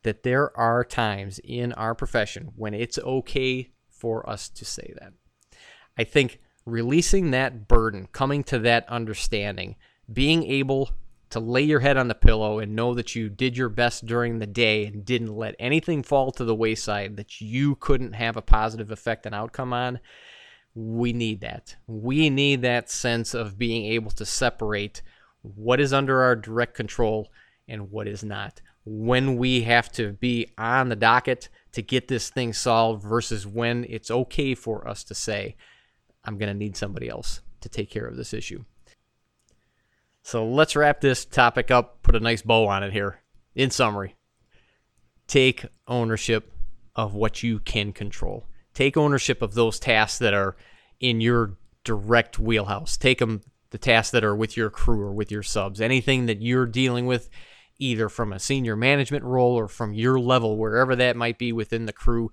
that 0.03 0.23
there 0.23 0.57
are 0.57 0.85
times 0.85 1.41
in 1.45 1.73
our 1.75 1.95
profession 1.95 2.53
when 2.57 2.73
it's 2.73 2.99
okay 2.99 3.71
for 3.99 4.29
us 4.29 4.49
to 4.51 4.65
say 4.65 4.95
that. 5.01 5.13
I 5.99 6.05
think 6.05 6.41
releasing 6.65 7.31
that 7.31 7.69
burden, 7.69 8.09
coming 8.13 8.45
to 8.45 8.59
that 8.61 8.89
understanding, 8.89 9.77
being 10.13 10.45
able 10.45 10.91
to 11.31 11.41
lay 11.41 11.63
your 11.63 11.81
head 11.81 11.97
on 11.97 12.09
the 12.09 12.15
pillow 12.15 12.59
and 12.59 12.77
know 12.77 12.95
that 12.95 13.15
you 13.15 13.29
did 13.29 13.57
your 13.57 13.69
best 13.69 14.07
during 14.07 14.39
the 14.39 14.47
day 14.47 14.87
and 14.87 15.05
didn't 15.05 15.35
let 15.35 15.57
anything 15.59 16.03
fall 16.03 16.31
to 16.33 16.45
the 16.45 16.55
wayside 16.55 17.17
that 17.17 17.41
you 17.41 17.75
couldn't 17.77 18.13
have 18.13 18.37
a 18.37 18.43
positive 18.43 18.91
effect 18.91 19.27
and 19.27 19.35
outcome 19.35 19.73
on, 19.73 19.99
we 20.75 21.13
need 21.13 21.41
that. 21.41 21.77
We 21.87 22.31
need 22.31 22.63
that 22.63 22.91
sense 22.91 23.35
of 23.35 23.59
being 23.59 23.87
able 23.87 24.11
to 24.13 24.27
separate 24.27 25.03
what 25.43 25.81
is 25.81 25.93
under 25.93 26.23
our 26.23 26.37
direct 26.37 26.75
control 26.75 27.29
and 27.69 27.91
what 27.91 28.09
is 28.09 28.23
not. 28.23 28.61
When 28.85 29.37
we 29.37 29.63
have 29.63 29.91
to 29.93 30.13
be 30.13 30.53
on 30.57 30.89
the 30.89 30.97
docket 30.97 31.49
to 31.73 31.83
get 31.83 32.09
this 32.09 32.31
thing 32.31 32.53
solved 32.53 33.03
versus 33.03 33.47
when 33.47 33.85
it's 33.89 34.11
okay 34.11 34.55
for 34.55 34.87
us 34.87 35.05
to 35.05 35.15
say, 35.15 35.57
I'm 36.25 36.39
going 36.39 36.53
to 36.53 36.59
need 36.59 36.77
somebody 36.77 37.09
else 37.09 37.41
to 37.61 37.69
take 37.69 37.91
care 37.91 38.07
of 38.07 38.17
this 38.17 38.33
issue. 38.33 38.65
So 40.23 40.47
let's 40.47 40.75
wrap 40.75 41.01
this 41.01 41.25
topic 41.25 41.71
up, 41.71 42.03
put 42.03 42.17
a 42.17 42.21
nice 42.21 42.43
bow 42.43 42.67
on 42.67 42.83
it 42.83 42.93
here. 42.93 43.21
In 43.55 43.71
summary, 43.71 44.17
take 45.27 45.67
ownership 45.87 46.53
of 46.95 47.15
what 47.15 47.43
you 47.43 47.61
can 47.61 47.93
control. 47.93 48.47
Take 48.75 48.97
ownership 48.97 49.41
of 49.41 49.55
those 49.55 49.79
tasks 49.79 50.19
that 50.19 50.35
are 50.35 50.57
in 51.01 51.21
your 51.21 51.57
direct 51.85 52.39
wheelhouse. 52.39 52.97
Take 52.97 53.19
them 53.19 53.43
the 53.71 53.79
tasks 53.79 54.11
that 54.11 54.25
are 54.25 54.35
with 54.35 54.57
your 54.57 54.71
crew 54.71 55.01
or 55.01 55.13
with 55.13 55.31
your 55.31 55.43
subs. 55.43 55.81
Anything 55.81 56.27
that 56.27 56.43
you're 56.43 56.67
dealing 56.67 57.07
with 57.07 57.29
either 57.79 58.09
from 58.09 58.33
a 58.33 58.39
senior 58.39 58.77
management 58.77 59.25
role 59.25 59.55
or 59.55 59.69
from 59.69 59.93
your 59.93 60.19
level 60.19 60.57
wherever 60.57 60.97
that 60.97 61.17
might 61.17 61.39
be 61.39 61.53
within 61.53 61.87
the 61.87 61.93
crew, 61.93 62.31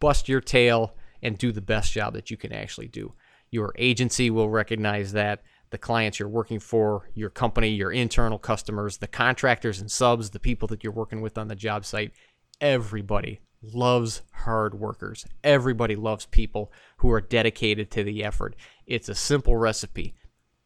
bust 0.00 0.28
your 0.28 0.40
tail 0.40 0.94
and 1.22 1.38
do 1.38 1.52
the 1.52 1.60
best 1.60 1.92
job 1.92 2.14
that 2.14 2.30
you 2.30 2.36
can 2.36 2.52
actually 2.52 2.88
do. 2.88 3.12
Your 3.50 3.74
agency 3.78 4.30
will 4.30 4.48
recognize 4.48 5.12
that 5.12 5.42
the 5.70 5.78
clients 5.78 6.18
you're 6.18 6.28
working 6.28 6.58
for, 6.58 7.10
your 7.14 7.30
company, 7.30 7.68
your 7.68 7.92
internal 7.92 8.38
customers, 8.38 8.98
the 8.98 9.06
contractors 9.06 9.80
and 9.80 9.90
subs, 9.90 10.30
the 10.30 10.40
people 10.40 10.68
that 10.68 10.82
you're 10.82 10.92
working 10.92 11.20
with 11.20 11.36
on 11.36 11.48
the 11.48 11.56
job 11.56 11.84
site. 11.84 12.12
Everybody 12.60 13.40
loves 13.62 14.22
hard 14.32 14.74
workers. 14.74 15.26
Everybody 15.44 15.96
loves 15.96 16.26
people 16.26 16.72
who 16.98 17.10
are 17.10 17.20
dedicated 17.20 17.90
to 17.90 18.04
the 18.04 18.24
effort. 18.24 18.56
It's 18.86 19.08
a 19.08 19.14
simple 19.14 19.56
recipe. 19.56 20.14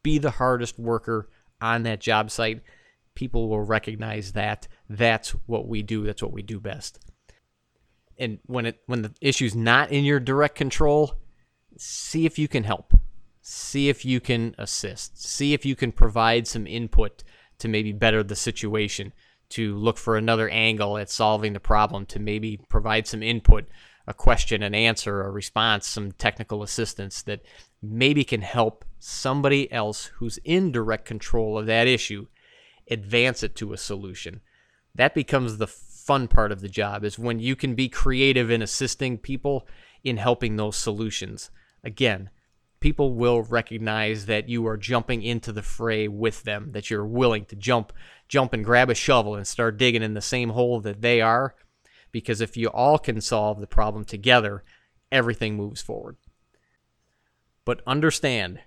Be 0.02 0.18
the 0.18 0.32
hardest 0.32 0.78
worker 0.78 1.28
on 1.60 1.82
that 1.84 2.00
job 2.00 2.30
site. 2.30 2.62
People 3.14 3.48
will 3.48 3.62
recognize 3.62 4.32
that. 4.32 4.68
That's 4.88 5.30
what 5.46 5.68
we 5.68 5.82
do. 5.82 6.04
That's 6.04 6.22
what 6.22 6.32
we 6.32 6.42
do 6.42 6.60
best. 6.60 6.98
And 8.18 8.38
when 8.46 8.66
it 8.66 8.82
when 8.86 9.02
the 9.02 9.14
issue's 9.20 9.54
not 9.54 9.90
in 9.90 10.04
your 10.04 10.20
direct 10.20 10.54
control, 10.54 11.14
see 11.76 12.26
if 12.26 12.38
you 12.38 12.48
can 12.48 12.64
help 12.64 12.94
see 13.42 13.88
if 13.88 14.04
you 14.04 14.20
can 14.20 14.54
assist, 14.56 15.20
see 15.22 15.52
if 15.52 15.66
you 15.66 15.74
can 15.74 15.92
provide 15.92 16.46
some 16.46 16.66
input 16.66 17.24
to 17.58 17.68
maybe 17.68 17.92
better 17.92 18.22
the 18.22 18.36
situation, 18.36 19.12
to 19.50 19.74
look 19.76 19.98
for 19.98 20.16
another 20.16 20.48
angle 20.48 20.96
at 20.96 21.10
solving 21.10 21.52
the 21.52 21.60
problem, 21.60 22.06
to 22.06 22.18
maybe 22.18 22.58
provide 22.68 23.06
some 23.06 23.22
input, 23.22 23.68
a 24.06 24.14
question, 24.14 24.62
an 24.62 24.74
answer, 24.74 25.22
a 25.22 25.30
response, 25.30 25.86
some 25.86 26.12
technical 26.12 26.62
assistance 26.62 27.22
that 27.22 27.42
maybe 27.82 28.24
can 28.24 28.42
help 28.42 28.84
somebody 28.98 29.70
else 29.72 30.06
who's 30.16 30.38
in 30.44 30.70
direct 30.72 31.04
control 31.04 31.58
of 31.58 31.66
that 31.66 31.88
issue 31.88 32.26
advance 32.92 33.42
it 33.42 33.56
to 33.56 33.72
a 33.72 33.78
solution. 33.78 34.40
That 34.94 35.14
becomes 35.14 35.56
the 35.56 35.66
fun 35.66 36.28
part 36.28 36.52
of 36.52 36.60
the 36.60 36.68
job 36.68 37.04
is 37.04 37.18
when 37.18 37.38
you 37.38 37.56
can 37.56 37.74
be 37.74 37.88
creative 37.88 38.50
in 38.50 38.62
assisting 38.62 39.18
people 39.18 39.66
in 40.04 40.16
helping 40.16 40.56
those 40.56 40.76
solutions. 40.76 41.50
Again, 41.84 42.30
people 42.80 43.14
will 43.14 43.42
recognize 43.42 44.26
that 44.26 44.48
you 44.48 44.66
are 44.66 44.76
jumping 44.76 45.22
into 45.22 45.52
the 45.52 45.62
fray 45.62 46.08
with 46.08 46.42
them, 46.42 46.72
that 46.72 46.90
you're 46.90 47.06
willing 47.06 47.44
to 47.46 47.56
jump, 47.56 47.92
jump 48.28 48.52
and 48.52 48.64
grab 48.64 48.90
a 48.90 48.94
shovel 48.94 49.34
and 49.34 49.46
start 49.46 49.78
digging 49.78 50.02
in 50.02 50.14
the 50.14 50.20
same 50.20 50.50
hole 50.50 50.80
that 50.80 51.00
they 51.00 51.20
are. 51.20 51.54
Because 52.10 52.40
if 52.40 52.56
you 52.56 52.68
all 52.68 52.98
can 52.98 53.20
solve 53.20 53.60
the 53.60 53.66
problem 53.66 54.04
together, 54.04 54.64
everything 55.10 55.54
moves 55.54 55.80
forward. 55.80 56.16
But 57.64 57.80
understand, 57.86 58.60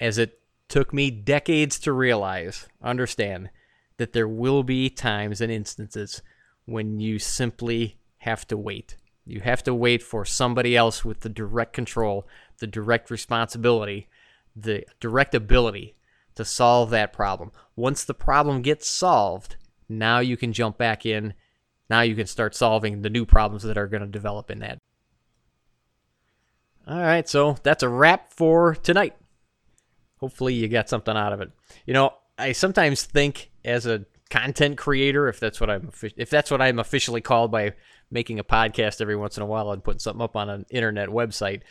as 0.00 0.16
it 0.16 0.39
took 0.70 0.94
me 0.94 1.10
decades 1.10 1.78
to 1.80 1.92
realize, 1.92 2.68
understand 2.80 3.50
that 3.98 4.14
there 4.14 4.28
will 4.28 4.62
be 4.62 4.88
times 4.88 5.42
and 5.42 5.52
instances 5.52 6.22
when 6.64 7.00
you 7.00 7.18
simply 7.18 7.98
have 8.18 8.46
to 8.46 8.56
wait. 8.56 8.96
You 9.26 9.40
have 9.40 9.62
to 9.64 9.74
wait 9.74 10.02
for 10.02 10.24
somebody 10.24 10.76
else 10.76 11.04
with 11.04 11.20
the 11.20 11.28
direct 11.28 11.72
control, 11.72 12.26
the 12.58 12.66
direct 12.66 13.10
responsibility, 13.10 14.08
the 14.56 14.84
direct 15.00 15.34
ability 15.34 15.96
to 16.36 16.44
solve 16.44 16.90
that 16.90 17.12
problem. 17.12 17.50
Once 17.74 18.04
the 18.04 18.14
problem 18.14 18.62
gets 18.62 18.88
solved, 18.88 19.56
now 19.88 20.20
you 20.20 20.36
can 20.36 20.52
jump 20.52 20.78
back 20.78 21.04
in. 21.04 21.34
Now 21.88 22.02
you 22.02 22.14
can 22.14 22.26
start 22.26 22.54
solving 22.54 23.02
the 23.02 23.10
new 23.10 23.26
problems 23.26 23.64
that 23.64 23.76
are 23.76 23.88
going 23.88 24.02
to 24.02 24.06
develop 24.06 24.50
in 24.50 24.60
that. 24.60 24.78
All 26.86 27.00
right, 27.00 27.28
so 27.28 27.56
that's 27.62 27.82
a 27.82 27.88
wrap 27.88 28.32
for 28.32 28.76
tonight. 28.76 29.16
Hopefully, 30.20 30.54
you 30.54 30.68
got 30.68 30.88
something 30.88 31.16
out 31.16 31.32
of 31.32 31.40
it. 31.40 31.50
You 31.86 31.94
know, 31.94 32.14
I 32.38 32.52
sometimes 32.52 33.02
think 33.04 33.50
as 33.64 33.86
a 33.86 34.04
content 34.30 34.78
creator, 34.78 35.28
if 35.28 35.40
that's 35.40 35.60
what 35.60 35.68
I'm 35.68 35.90
if 36.16 36.30
that's 36.30 36.50
what 36.50 36.62
I'm 36.62 36.78
officially 36.78 37.20
called 37.20 37.50
by 37.50 37.72
making 38.10 38.38
a 38.38 38.44
podcast 38.44 39.00
every 39.00 39.16
once 39.16 39.36
in 39.36 39.42
a 39.42 39.46
while 39.46 39.70
and 39.72 39.84
putting 39.84 39.98
something 39.98 40.22
up 40.22 40.36
on 40.36 40.48
an 40.48 40.66
internet 40.70 41.08
website, 41.08 41.62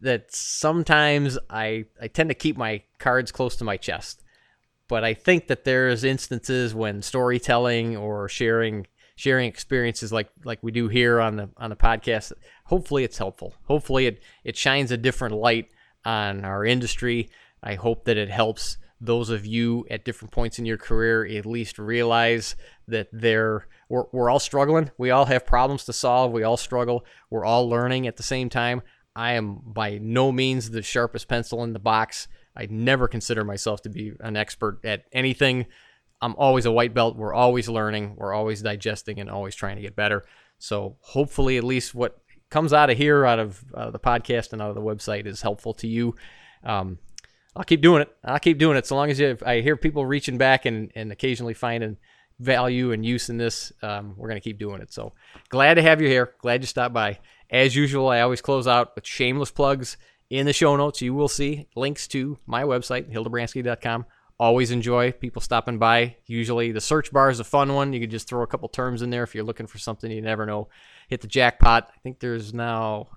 that 0.00 0.32
sometimes 0.34 1.38
I 1.50 1.84
I 2.00 2.08
tend 2.08 2.30
to 2.30 2.34
keep 2.34 2.56
my 2.56 2.82
cards 2.98 3.30
close 3.30 3.56
to 3.56 3.64
my 3.64 3.76
chest. 3.76 4.22
But 4.88 5.04
I 5.04 5.12
think 5.12 5.48
that 5.48 5.64
there's 5.64 6.02
instances 6.02 6.74
when 6.74 7.02
storytelling 7.02 7.96
or 7.96 8.28
sharing 8.28 8.86
sharing 9.16 9.48
experiences 9.48 10.12
like 10.12 10.30
like 10.44 10.62
we 10.62 10.72
do 10.72 10.88
here 10.88 11.20
on 11.20 11.36
the 11.36 11.50
on 11.56 11.70
the 11.70 11.76
podcast, 11.76 12.32
hopefully 12.64 13.04
it's 13.04 13.18
helpful. 13.18 13.54
Hopefully 13.64 14.06
it 14.06 14.22
it 14.44 14.56
shines 14.56 14.90
a 14.90 14.96
different 14.96 15.34
light 15.34 15.68
on 16.04 16.44
our 16.44 16.64
industry. 16.64 17.28
I 17.62 17.74
hope 17.74 18.04
that 18.04 18.16
it 18.16 18.30
helps 18.30 18.78
those 19.00 19.30
of 19.30 19.46
you 19.46 19.86
at 19.90 20.04
different 20.04 20.32
points 20.32 20.58
in 20.58 20.66
your 20.66 20.76
career 20.76 21.24
at 21.24 21.46
least 21.46 21.78
realize 21.78 22.56
that 22.88 23.08
they're 23.12 23.66
we're, 23.88 24.04
we're 24.12 24.30
all 24.30 24.40
struggling. 24.40 24.90
We 24.98 25.10
all 25.10 25.26
have 25.26 25.46
problems 25.46 25.84
to 25.84 25.92
solve. 25.92 26.32
We 26.32 26.42
all 26.42 26.56
struggle. 26.56 27.04
We're 27.30 27.44
all 27.44 27.68
learning 27.68 28.06
at 28.06 28.16
the 28.16 28.22
same 28.22 28.48
time. 28.48 28.82
I 29.14 29.32
am 29.32 29.60
by 29.64 29.98
no 29.98 30.30
means 30.30 30.70
the 30.70 30.82
sharpest 30.82 31.28
pencil 31.28 31.64
in 31.64 31.72
the 31.72 31.78
box. 31.78 32.28
I 32.56 32.66
never 32.70 33.08
consider 33.08 33.44
myself 33.44 33.82
to 33.82 33.88
be 33.88 34.12
an 34.20 34.36
expert 34.36 34.80
at 34.84 35.04
anything. 35.12 35.66
I'm 36.20 36.34
always 36.36 36.66
a 36.66 36.72
white 36.72 36.94
belt. 36.94 37.16
We're 37.16 37.34
always 37.34 37.68
learning. 37.68 38.16
We're 38.16 38.34
always 38.34 38.62
digesting 38.62 39.20
and 39.20 39.30
always 39.30 39.54
trying 39.54 39.76
to 39.76 39.82
get 39.82 39.96
better. 39.96 40.24
So 40.58 40.96
hopefully 41.00 41.56
at 41.56 41.64
least 41.64 41.94
what 41.94 42.20
comes 42.50 42.72
out 42.72 42.90
of 42.90 42.98
here 42.98 43.24
out 43.24 43.38
of 43.38 43.64
uh, 43.74 43.90
the 43.90 43.98
podcast 43.98 44.52
and 44.52 44.60
out 44.60 44.70
of 44.70 44.74
the 44.74 44.80
website 44.80 45.26
is 45.26 45.42
helpful 45.42 45.74
to 45.74 45.86
you. 45.86 46.14
Um, 46.64 46.98
I'll 47.56 47.64
keep 47.64 47.80
doing 47.80 48.02
it. 48.02 48.16
I'll 48.24 48.38
keep 48.38 48.58
doing 48.58 48.76
it 48.76 48.86
so 48.86 48.96
long 48.96 49.10
as 49.10 49.18
you, 49.18 49.36
I 49.44 49.60
hear 49.60 49.76
people 49.76 50.06
reaching 50.06 50.38
back 50.38 50.66
and, 50.66 50.92
and 50.94 51.10
occasionally 51.10 51.54
finding 51.54 51.96
value 52.38 52.92
and 52.92 53.04
use 53.04 53.30
in 53.30 53.36
this. 53.36 53.72
Um, 53.82 54.14
we're 54.16 54.28
going 54.28 54.40
to 54.40 54.44
keep 54.44 54.58
doing 54.58 54.80
it. 54.80 54.92
So 54.92 55.12
glad 55.48 55.74
to 55.74 55.82
have 55.82 56.00
you 56.00 56.08
here. 56.08 56.34
Glad 56.38 56.62
you 56.62 56.66
stopped 56.66 56.94
by. 56.94 57.18
As 57.50 57.74
usual, 57.74 58.08
I 58.08 58.20
always 58.20 58.40
close 58.40 58.66
out 58.66 58.94
with 58.94 59.06
shameless 59.06 59.50
plugs 59.50 59.96
in 60.30 60.46
the 60.46 60.52
show 60.52 60.76
notes. 60.76 61.00
You 61.00 61.14
will 61.14 61.28
see 61.28 61.66
links 61.74 62.06
to 62.08 62.38
my 62.46 62.62
website, 62.62 63.12
hildebranski.com. 63.12 64.04
Always 64.40 64.70
enjoy 64.70 65.10
people 65.12 65.42
stopping 65.42 65.78
by. 65.78 66.16
Usually 66.26 66.70
the 66.70 66.80
search 66.80 67.10
bar 67.10 67.28
is 67.30 67.40
a 67.40 67.44
fun 67.44 67.74
one. 67.74 67.92
You 67.92 68.00
can 68.00 68.10
just 68.10 68.28
throw 68.28 68.42
a 68.42 68.46
couple 68.46 68.68
terms 68.68 69.02
in 69.02 69.10
there 69.10 69.24
if 69.24 69.34
you're 69.34 69.42
looking 69.42 69.66
for 69.66 69.78
something 69.78 70.10
you 70.10 70.22
never 70.22 70.46
know. 70.46 70.68
Hit 71.08 71.22
the 71.22 71.26
jackpot. 71.26 71.90
I 71.92 71.98
think 72.02 72.20
there's 72.20 72.54
now 72.54 73.08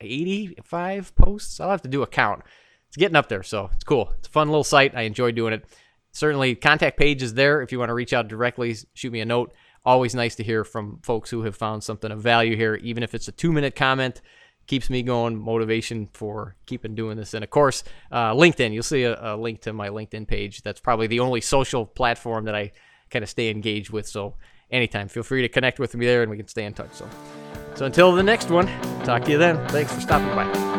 85 0.00 1.14
posts. 1.14 1.58
I'll 1.58 1.70
have 1.70 1.82
to 1.82 1.88
do 1.88 2.02
a 2.02 2.06
count 2.06 2.42
it's 2.88 2.96
getting 2.96 3.16
up 3.16 3.28
there, 3.28 3.42
so 3.42 3.70
it's 3.74 3.84
cool. 3.84 4.12
It's 4.18 4.28
a 4.28 4.30
fun 4.30 4.48
little 4.48 4.64
site. 4.64 4.96
I 4.96 5.02
enjoy 5.02 5.32
doing 5.32 5.52
it. 5.52 5.64
certainly, 6.12 6.54
contact 6.54 6.98
page 6.98 7.22
is 7.22 7.34
there 7.34 7.60
if 7.62 7.70
you 7.70 7.78
want 7.78 7.90
to 7.90 7.94
reach 7.94 8.12
out 8.12 8.28
directly. 8.28 8.74
Shoot 8.94 9.12
me 9.12 9.20
a 9.20 9.26
note. 9.26 9.52
Always 9.84 10.14
nice 10.14 10.34
to 10.36 10.42
hear 10.42 10.64
from 10.64 10.98
folks 11.02 11.30
who 11.30 11.42
have 11.42 11.54
found 11.54 11.84
something 11.84 12.10
of 12.10 12.20
value 12.20 12.56
here, 12.56 12.74
even 12.76 13.02
if 13.02 13.14
it's 13.14 13.28
a 13.28 13.32
two 13.32 13.52
minute 13.52 13.76
comment. 13.76 14.20
Keeps 14.66 14.90
me 14.90 15.02
going, 15.02 15.38
motivation 15.38 16.08
for 16.12 16.56
keeping 16.66 16.94
doing 16.94 17.16
this. 17.16 17.32
And 17.32 17.42
of 17.42 17.48
course, 17.48 17.84
uh, 18.12 18.32
LinkedIn. 18.34 18.72
You'll 18.72 18.82
see 18.82 19.04
a, 19.04 19.34
a 19.34 19.36
link 19.36 19.62
to 19.62 19.72
my 19.72 19.88
LinkedIn 19.88 20.28
page. 20.28 20.62
That's 20.62 20.80
probably 20.80 21.06
the 21.06 21.20
only 21.20 21.40
social 21.40 21.86
platform 21.86 22.44
that 22.44 22.54
I 22.54 22.72
kind 23.10 23.22
of 23.22 23.30
stay 23.30 23.48
engaged 23.48 23.90
with. 23.90 24.06
So 24.06 24.34
anytime, 24.70 25.08
feel 25.08 25.22
free 25.22 25.42
to 25.42 25.48
connect 25.48 25.78
with 25.78 25.94
me 25.94 26.04
there 26.04 26.22
and 26.22 26.30
we 26.30 26.36
can 26.36 26.48
stay 26.48 26.64
in 26.64 26.74
touch. 26.74 26.92
So, 26.92 27.08
so 27.76 27.86
until 27.86 28.14
the 28.14 28.22
next 28.22 28.50
one, 28.50 28.66
talk 29.04 29.24
to 29.24 29.30
you 29.30 29.38
then. 29.38 29.66
Thanks 29.68 29.92
for 29.94 30.00
stopping 30.00 30.34
by. 30.34 30.77